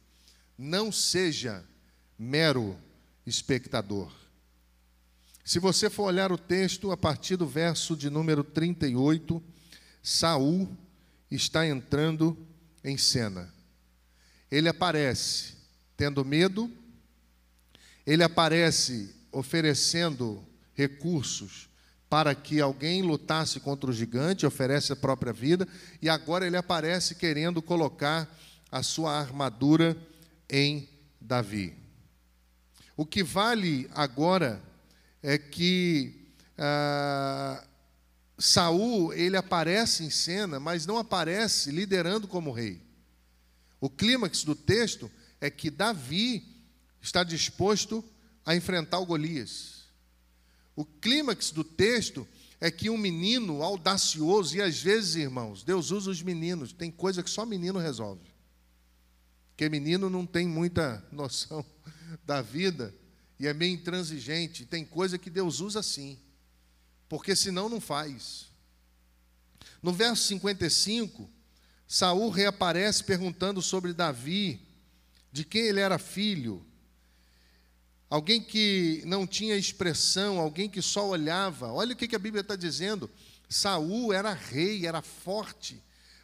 não 0.58 0.92
seja 0.92 1.64
mero 2.18 2.78
espectador. 3.26 4.12
Se 5.46 5.58
você 5.58 5.90
for 5.90 6.04
olhar 6.04 6.32
o 6.32 6.38
texto 6.38 6.92
a 6.92 6.98
partir 6.98 7.38
do 7.38 7.48
verso 7.48 7.96
de 7.96 8.10
número 8.10 8.44
38, 8.44 9.42
Saul 10.04 10.70
está 11.32 11.66
entrando 11.66 12.38
em 12.84 12.98
cena. 12.98 13.52
Ele 14.52 14.68
aparece 14.68 15.54
tendo 15.96 16.24
medo, 16.24 16.72
ele 18.06 18.24
aparece 18.24 19.16
oferecendo 19.32 20.44
recursos 20.74 21.70
para 22.10 22.34
que 22.34 22.60
alguém 22.60 23.02
lutasse 23.02 23.60
contra 23.60 23.90
o 23.90 23.94
gigante, 23.94 24.46
oferece 24.46 24.92
a 24.92 24.96
própria 24.96 25.32
vida, 25.32 25.68
e 26.02 26.10
agora 26.10 26.48
ele 26.48 26.58
aparece 26.58 27.16
querendo 27.16 27.62
colocar 27.62 28.28
a 28.72 28.82
sua 28.82 29.20
armadura 29.20 29.96
em 30.50 30.90
Davi. 31.22 31.76
O 32.98 33.06
que 33.06 33.24
vale 33.24 33.90
agora 33.94 34.62
é 35.22 35.38
que 35.38 36.34
ah, 36.58 37.64
Saul, 38.38 39.14
ele 39.14 39.38
aparece 39.38 40.04
em 40.04 40.10
cena, 40.10 40.60
mas 40.60 40.86
não 40.86 40.98
aparece 40.98 41.72
liderando 41.72 42.28
como 42.28 42.52
rei. 42.52 42.82
O 43.80 43.90
clímax 43.90 44.44
do 44.44 44.56
texto 44.56 45.12
é 45.40 45.50
que 45.50 45.70
Davi 45.70 46.44
está 47.02 47.24
disposto 47.24 48.04
a 48.04 48.04
enfrentar 48.56 49.00
o 49.00 49.06
Golias. 49.06 49.84
O 50.76 50.86
clímax 50.86 51.52
do 51.52 51.64
texto 51.64 52.28
é 52.60 52.70
que 52.70 52.90
um 52.90 52.98
menino 52.98 53.62
audacioso, 53.64 54.56
e 54.56 54.62
às 54.62 54.82
vezes, 54.82 55.16
irmãos, 55.16 55.64
Deus 55.64 55.92
usa 55.92 56.10
os 56.12 56.22
meninos, 56.22 56.74
tem 56.74 56.92
coisa 56.92 57.24
que 57.24 57.30
só 57.30 57.46
menino 57.46 57.80
resolve. 57.80 58.34
Porque 59.50 59.70
menino 59.70 60.10
não 60.10 60.26
tem 60.26 60.48
muita 60.48 61.06
noção 61.12 61.66
da 62.26 62.42
vida 62.42 62.94
e 63.40 63.48
é 63.48 63.54
meio 63.54 63.74
intransigente, 63.74 64.66
tem 64.66 64.84
coisa 64.84 65.18
que 65.18 65.30
Deus 65.30 65.60
usa 65.60 65.80
assim 65.80 66.18
porque 67.10 67.36
senão 67.36 67.68
não 67.68 67.82
faz. 67.82 68.46
No 69.82 69.92
verso 69.92 70.28
55, 70.28 71.28
Saul 71.88 72.30
reaparece 72.30 73.04
perguntando 73.04 73.62
sobre 73.62 73.94
Davi, 73.94 74.62
de 75.32 75.44
quem 75.44 75.64
ele 75.64 75.80
era 75.80 75.98
filho. 75.98 76.64
Alguém 78.10 78.42
que 78.42 79.04
não 79.06 79.28
tinha 79.28 79.56
expressão, 79.56 80.40
alguém 80.40 80.68
que 80.68 80.82
só 80.82 81.08
olhava. 81.08 81.72
Olha 81.72 81.94
o 81.94 81.96
que 81.96 82.16
a 82.16 82.20
Bíblia 82.20 82.42
está 82.42 82.56
dizendo. 82.56 83.10
Saul 83.48 84.12
era 84.14 84.34
rei, 84.34 84.86
era 84.86 85.02
forte, 85.02 85.82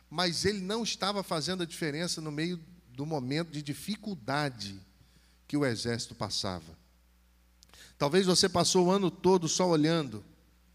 mas 0.09 0.45
ele 0.45 0.61
não 0.61 0.83
estava 0.83 1.23
fazendo 1.23 1.63
a 1.63 1.65
diferença 1.65 2.21
no 2.21 2.31
meio 2.31 2.59
do 2.89 3.05
momento 3.05 3.51
de 3.51 3.61
dificuldade 3.61 4.79
que 5.47 5.57
o 5.57 5.65
exército 5.65 6.15
passava. 6.15 6.77
Talvez 7.97 8.25
você 8.25 8.49
passou 8.49 8.87
o 8.87 8.91
ano 8.91 9.11
todo 9.11 9.47
só 9.47 9.67
olhando 9.67 10.23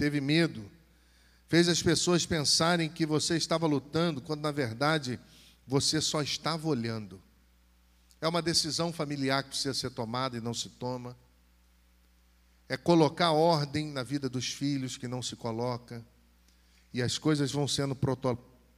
teve 0.00 0.18
medo, 0.18 0.64
fez 1.46 1.68
as 1.68 1.82
pessoas 1.82 2.24
pensarem 2.24 2.88
que 2.88 3.04
você 3.04 3.36
estava 3.36 3.66
lutando, 3.66 4.22
quando 4.22 4.40
na 4.40 4.50
verdade 4.50 5.20
você 5.66 6.00
só 6.00 6.22
estava 6.22 6.66
olhando. 6.66 7.20
É 8.20 8.28
uma 8.28 8.42
decisão 8.42 8.92
familiar 8.92 9.42
que 9.42 9.50
precisa 9.50 9.72
ser 9.72 9.90
tomada 9.90 10.36
e 10.36 10.40
não 10.40 10.52
se 10.52 10.68
toma. 10.68 11.16
É 12.68 12.76
colocar 12.76 13.32
ordem 13.32 13.86
na 13.86 14.02
vida 14.02 14.28
dos 14.28 14.52
filhos 14.52 14.96
que 14.96 15.08
não 15.08 15.22
se 15.22 15.34
coloca. 15.34 16.04
E 16.92 17.00
as 17.00 17.16
coisas 17.16 17.50
vão 17.50 17.66
sendo 17.66 17.96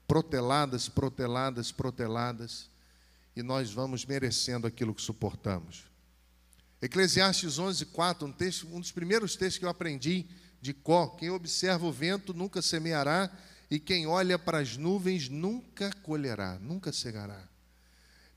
proteladas, 0.07 0.89
proteladas, 0.89 1.73
proteladas. 1.73 2.71
E 3.35 3.43
nós 3.43 3.73
vamos 3.73 4.07
merecendo 4.07 4.67
aquilo 4.67 4.95
que 4.95 5.03
suportamos. 5.03 5.85
Eclesiastes 6.81 7.59
11, 7.59 7.87
4, 7.87 8.27
um, 8.27 8.33
texto, 8.33 8.67
um 8.73 8.81
dos 8.81 8.93
primeiros 8.93 9.37
textos 9.37 9.59
que 9.59 9.65
eu 9.65 9.71
aprendi 9.71 10.27
de 10.61 10.73
Có: 10.73 11.09
quem 11.09 11.31
observa 11.31 11.87
o 11.87 11.93
vento 11.93 12.33
nunca 12.35 12.61
semeará, 12.61 13.31
e 13.71 13.79
quem 13.79 14.07
olha 14.07 14.39
para 14.39 14.59
as 14.59 14.77
nuvens 14.77 15.29
nunca 15.29 15.93
colherá, 16.03 16.59
nunca 16.61 16.93
cegará. 16.93 17.52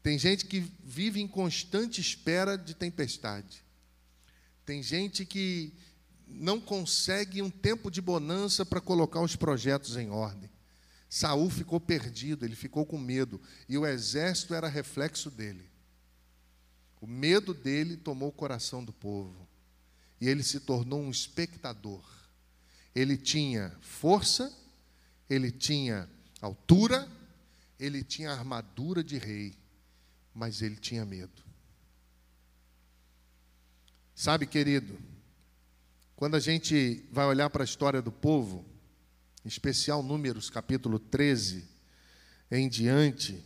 Tem 0.05 0.19
gente 0.19 0.45
que 0.45 0.59
vive 0.83 1.19
em 1.19 1.27
constante 1.27 1.99
espera 1.99 2.55
de 2.59 2.75
tempestade. 2.75 3.63
Tem 4.63 4.83
gente 4.83 5.25
que 5.25 5.73
não 6.27 6.61
consegue 6.61 7.41
um 7.41 7.49
tempo 7.49 7.89
de 7.89 8.01
bonança 8.01 8.63
para 8.63 8.79
colocar 8.79 9.19
os 9.21 9.35
projetos 9.35 9.97
em 9.97 10.11
ordem. 10.11 10.47
Saul 11.09 11.49
ficou 11.49 11.79
perdido, 11.79 12.45
ele 12.45 12.55
ficou 12.55 12.85
com 12.85 12.99
medo, 12.99 13.41
e 13.67 13.79
o 13.79 13.85
exército 13.87 14.53
era 14.53 14.67
reflexo 14.67 15.31
dele. 15.31 15.67
O 17.01 17.07
medo 17.07 17.51
dele 17.51 17.97
tomou 17.97 18.29
o 18.29 18.31
coração 18.31 18.85
do 18.85 18.93
povo, 18.93 19.47
e 20.21 20.29
ele 20.29 20.43
se 20.43 20.59
tornou 20.59 21.01
um 21.01 21.09
espectador. 21.09 22.05
Ele 22.93 23.17
tinha 23.17 23.75
força, 23.81 24.55
ele 25.27 25.49
tinha 25.49 26.07
altura, 26.41 27.11
ele 27.79 28.03
tinha 28.03 28.31
armadura 28.31 29.03
de 29.03 29.17
rei, 29.17 29.64
mas 30.35 30.61
ele 30.61 30.75
tinha 30.75 31.05
medo. 31.05 31.43
Sabe, 34.13 34.45
querido, 34.45 34.99
quando 36.15 36.35
a 36.35 36.39
gente 36.39 37.05
vai 37.11 37.25
olhar 37.25 37.49
para 37.49 37.63
a 37.63 37.65
história 37.65 38.01
do 38.01 38.11
povo, 38.11 38.65
em 39.43 39.47
especial 39.47 40.03
Números 40.03 40.49
capítulo 40.49 40.99
13 40.99 41.65
em 42.51 42.69
diante, 42.69 43.43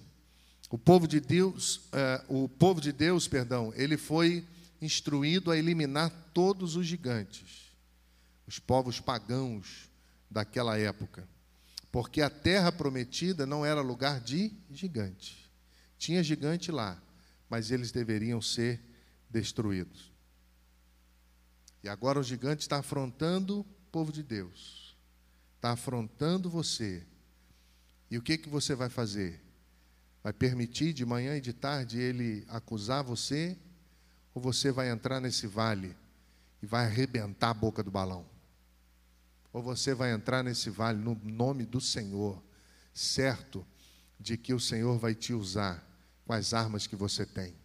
o 0.69 0.77
povo 0.77 1.07
de 1.07 1.19
Deus, 1.19 1.81
eh, 1.93 2.25
o 2.27 2.49
povo 2.49 2.81
de 2.81 2.91
Deus, 2.91 3.27
perdão, 3.27 3.71
ele 3.75 3.97
foi 3.97 4.45
instruído 4.81 5.51
a 5.51 5.57
eliminar 5.57 6.11
todos 6.33 6.75
os 6.75 6.85
gigantes 6.85 7.69
os 8.49 8.57
povos 8.57 8.99
pagãos 8.99 9.87
daquela 10.27 10.75
época. 10.75 11.29
Porque 11.91 12.19
a 12.19 12.31
terra 12.31 12.71
prometida 12.71 13.45
não 13.45 13.63
era 13.63 13.79
lugar 13.79 14.19
de 14.19 14.51
gigante. 14.71 15.38
Tinha 15.99 16.23
gigante 16.23 16.71
lá, 16.71 16.97
mas 17.49 17.71
eles 17.71 17.91
deveriam 17.91 18.41
ser 18.41 18.81
destruídos. 19.29 20.09
E 21.83 21.89
agora 21.89 22.19
o 22.19 22.23
gigante 22.23 22.61
está 22.61 22.77
afrontando 22.77 23.59
o 23.59 23.63
povo 23.91 24.11
de 24.11 24.23
Deus. 24.23 24.97
Está 25.57 25.71
afrontando 25.71 26.49
você. 26.49 27.05
E 28.09 28.17
o 28.17 28.21
que, 28.21 28.37
que 28.37 28.47
você 28.47 28.73
vai 28.73 28.89
fazer? 28.89 29.41
Vai 30.23 30.31
permitir 30.31 30.93
de 30.93 31.05
manhã 31.05 31.35
e 31.35 31.41
de 31.41 31.51
tarde 31.51 31.99
ele 31.99 32.45
acusar 32.47 33.03
você? 33.03 33.57
Ou 34.33 34.41
você 34.41 34.71
vai 34.71 34.89
entrar 34.89 35.19
nesse 35.19 35.47
vale 35.47 35.95
e 36.61 36.65
vai 36.65 36.85
arrebentar 36.85 37.49
a 37.49 37.53
boca 37.53 37.83
do 37.83 37.91
balão? 37.91 38.25
Ou 39.51 39.61
você 39.61 39.93
vai 39.93 40.13
entrar 40.13 40.43
nesse 40.43 40.69
vale 40.69 40.97
no 40.97 41.15
nome 41.23 41.65
do 41.65 41.81
Senhor, 41.81 42.41
certo 42.93 43.67
de 44.17 44.37
que 44.37 44.53
o 44.53 44.59
Senhor 44.59 44.97
vai 44.97 45.13
te 45.13 45.33
usar 45.33 45.88
com 46.29 46.33
as 46.33 46.53
armas 46.53 46.85
que 46.85 46.95
você 46.95 47.25
tem? 47.25 47.55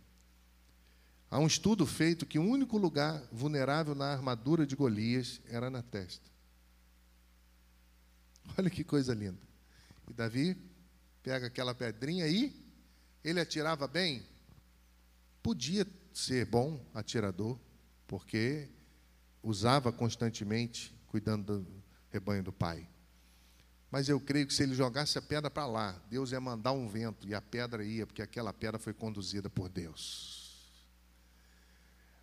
Há 1.31 1.39
um 1.39 1.47
estudo 1.47 1.85
feito 1.85 2.25
que 2.25 2.39
o 2.39 2.43
único 2.43 2.79
lugar 2.79 3.23
vulnerável 3.31 3.95
na 3.95 4.07
armadura 4.07 4.67
de 4.67 4.75
Golias 4.75 5.39
era 5.51 5.69
na 5.69 5.83
testa. 5.83 6.31
Olha 8.57 8.71
que 8.71 8.83
coisa 8.83 9.13
linda. 9.13 9.39
E 10.09 10.15
Davi 10.15 10.57
pega 11.23 11.49
aquela 11.49 11.75
pedrinha 11.75 12.25
aí, 12.25 12.59
ele 13.23 13.39
atirava 13.39 13.87
bem? 13.87 14.25
Podia 15.43 15.87
ser 16.15 16.47
bom 16.47 16.83
atirador, 16.95 17.61
porque 18.07 18.71
usava 19.43 19.93
constantemente 19.93 20.99
cuidando 21.09 21.61
do 21.61 21.83
rebanho 22.11 22.43
do 22.43 22.51
pai. 22.51 22.89
Mas 23.95 24.09
eu 24.09 24.19
creio 24.19 24.45
que 24.45 24.53
se 24.53 24.65
ele 24.65 24.75
jogasse 24.75 25.17
a 25.19 25.23
pedra 25.23 25.49
para 25.49 25.67
lá, 25.67 25.93
Deus 26.11 26.33
ia 26.33 26.41
mandar 26.41 26.73
um 26.73 26.89
vento 26.89 27.29
e 27.29 27.33
a 27.33 27.41
pedra 27.41 27.85
ia, 27.85 28.05
porque 28.05 28.23
aquela 28.23 28.53
pedra 28.53 28.77
foi 28.77 28.93
conduzida 28.93 29.49
por 29.49 29.69
Deus. 29.69 30.69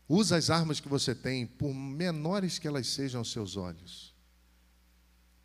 Usa 0.06 0.36
as 0.36 0.50
armas 0.50 0.82
que 0.82 0.90
você 0.90 1.16
tem, 1.16 1.48
por 1.48 1.74
menores 1.74 2.60
que 2.60 2.68
elas 2.68 2.88
sejam 2.88 3.20
aos 3.20 3.32
seus 3.32 3.56
olhos, 3.56 4.14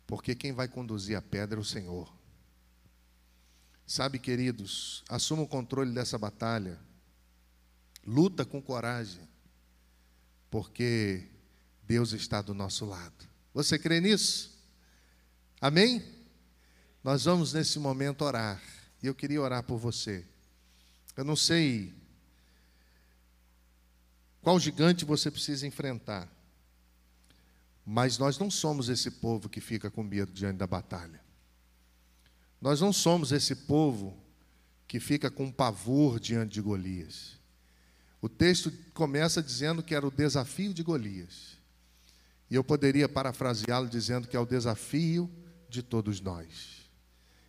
porque 0.05 0.35
quem 0.35 0.51
vai 0.51 0.67
conduzir 0.67 1.15
a 1.15 1.21
pedra 1.21 1.57
é 1.57 1.61
o 1.61 1.63
Senhor. 1.63 2.13
Sabe, 3.85 4.19
queridos, 4.19 5.05
assuma 5.07 5.43
o 5.43 5.47
controle 5.47 5.93
dessa 5.93 6.17
batalha, 6.17 6.77
luta 8.05 8.43
com 8.43 8.61
coragem, 8.61 9.25
porque 10.51 11.25
Deus 11.83 12.11
está 12.11 12.41
do 12.41 12.53
nosso 12.53 12.85
lado. 12.85 13.25
Você 13.53 13.79
crê 13.79 14.01
nisso? 14.01 14.53
Amém? 15.61 16.16
Nós 17.07 17.23
vamos 17.23 17.53
nesse 17.53 17.79
momento 17.79 18.25
orar. 18.25 18.61
E 19.01 19.07
eu 19.07 19.15
queria 19.15 19.41
orar 19.41 19.63
por 19.63 19.77
você. 19.77 20.25
Eu 21.15 21.23
não 21.23 21.37
sei 21.37 21.93
qual 24.41 24.59
gigante 24.59 25.05
você 25.05 25.31
precisa 25.31 25.65
enfrentar. 25.65 26.27
Mas 27.85 28.17
nós 28.17 28.37
não 28.37 28.51
somos 28.51 28.89
esse 28.89 29.09
povo 29.09 29.47
que 29.47 29.61
fica 29.61 29.89
com 29.89 30.03
medo 30.03 30.33
diante 30.33 30.57
da 30.57 30.67
batalha. 30.67 31.21
Nós 32.59 32.81
não 32.81 32.91
somos 32.91 33.31
esse 33.31 33.55
povo 33.55 34.13
que 34.85 34.99
fica 34.99 35.31
com 35.31 35.49
pavor 35.49 36.19
diante 36.19 36.55
de 36.55 36.61
Golias. 36.61 37.37
O 38.21 38.27
texto 38.27 38.69
começa 38.93 39.41
dizendo 39.41 39.81
que 39.81 39.95
era 39.95 40.05
o 40.05 40.11
desafio 40.11 40.73
de 40.73 40.83
Golias. 40.83 41.57
E 42.51 42.55
eu 42.55 42.65
poderia 42.65 43.07
parafraseá-lo 43.07 43.87
dizendo 43.87 44.27
que 44.27 44.35
é 44.35 44.39
o 44.41 44.45
desafio 44.45 45.31
de 45.69 45.81
todos 45.81 46.19
nós. 46.19 46.76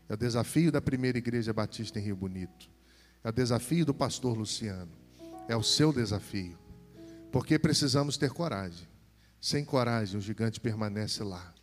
É 0.09 0.15
o 0.15 0.17
desafio 0.17 0.73
da 0.73 0.81
primeira 0.81 1.19
igreja 1.19 1.53
batista 1.53 1.99
em 1.99 2.03
Rio 2.03 2.17
Bonito. 2.17 2.71
É 3.23 3.29
o 3.29 3.33
desafio 3.33 3.85
do 3.85 3.93
pastor 3.93 4.37
Luciano. 4.37 4.91
É 5.49 5.57
o 5.57 5.63
seu 5.63 5.93
desafio. 5.93 6.59
Porque 7.31 7.59
precisamos 7.59 8.17
ter 8.17 8.31
coragem. 8.31 8.89
Sem 9.41 9.65
coragem, 9.65 10.19
o 10.19 10.21
gigante 10.21 10.61
permanece 10.61 11.23
lá. 11.23 11.55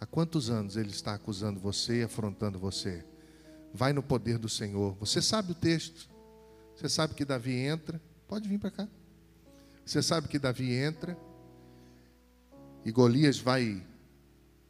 Há 0.00 0.06
quantos 0.06 0.48
anos 0.50 0.76
ele 0.76 0.90
está 0.90 1.14
acusando 1.14 1.60
você 1.60 2.00
e 2.00 2.04
afrontando 2.04 2.58
você? 2.58 3.04
Vai 3.74 3.92
no 3.92 4.02
poder 4.02 4.38
do 4.38 4.48
Senhor. 4.48 4.96
Você 5.00 5.20
sabe 5.20 5.52
o 5.52 5.54
texto. 5.54 6.08
Você 6.74 6.88
sabe 6.88 7.14
que 7.14 7.24
Davi 7.24 7.54
entra. 7.54 8.00
Pode 8.26 8.48
vir 8.48 8.58
para 8.58 8.70
cá. 8.70 8.88
Você 9.84 10.02
sabe 10.02 10.28
que 10.28 10.38
Davi 10.38 10.72
entra 10.72 11.18
e 12.84 12.92
Golias 12.92 13.38
vai 13.38 13.84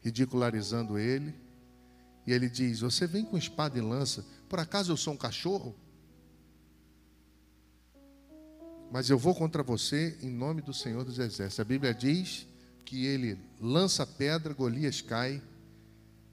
ridicularizando 0.00 0.98
ele. 0.98 1.35
E 2.26 2.33
ele 2.33 2.48
diz: 2.48 2.80
Você 2.80 3.06
vem 3.06 3.24
com 3.24 3.37
espada 3.38 3.78
e 3.78 3.80
lança, 3.80 4.24
por 4.48 4.59
acaso 4.59 4.92
eu 4.92 4.96
sou 4.96 5.14
um 5.14 5.16
cachorro? 5.16 5.74
Mas 8.90 9.09
eu 9.09 9.18
vou 9.18 9.35
contra 9.35 9.62
você 9.62 10.18
em 10.20 10.30
nome 10.30 10.62
do 10.62 10.74
Senhor 10.74 11.04
dos 11.04 11.18
Exércitos. 11.18 11.61
A 11.61 11.64
Bíblia 11.64 11.94
diz 11.94 12.46
que 12.85 13.06
ele 13.06 13.38
lança 13.61 14.04
pedra, 14.04 14.52
Golias 14.52 15.00
cai. 15.00 15.40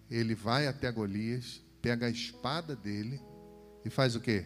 Ele 0.09 0.33
vai 0.33 0.65
até 0.67 0.91
Golias, 0.91 1.61
pega 1.81 2.07
a 2.07 2.09
espada 2.09 2.75
dele 2.75 3.21
e 3.85 3.89
faz 3.89 4.15
o 4.15 4.19
quê? 4.19 4.45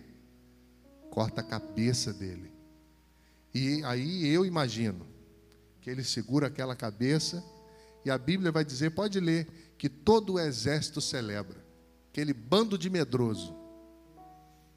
Corta 1.10 1.41
a 1.41 1.43
cabeça 1.43 2.12
dele. 2.12 2.51
E 3.54 3.84
aí 3.84 4.27
eu 4.27 4.45
imagino 4.45 5.08
que 5.82 5.89
ele 5.89 6.04
segura 6.04 6.47
aquela 6.47 6.75
cabeça, 6.75 7.43
e 8.06 8.12
a 8.12 8.17
Bíblia 8.17 8.51
vai 8.51 8.63
dizer, 8.63 8.91
pode 8.91 9.19
ler, 9.19 9.47
que 9.81 9.89
todo 9.89 10.33
o 10.33 10.39
exército 10.39 11.01
celebra. 11.01 11.57
Aquele 12.11 12.35
bando 12.35 12.77
de 12.77 12.87
medroso 12.87 13.57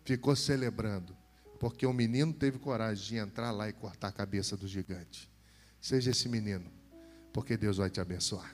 ficou 0.03 0.35
celebrando, 0.35 1.15
porque 1.61 1.85
o 1.85 1.93
menino 1.93 2.33
teve 2.33 2.59
coragem 2.59 3.05
de 3.05 3.17
entrar 3.17 3.51
lá 3.51 3.69
e 3.69 3.73
cortar 3.75 4.09
a 4.09 4.13
cabeça 4.13 4.57
do 4.57 4.67
gigante. 4.67 5.31
Seja 5.79 6.11
esse 6.11 6.27
menino, 6.27 6.73
porque 7.35 7.55
Deus 7.55 7.77
vai 7.77 7.91
te 7.91 8.01
abençoar. 8.01 8.51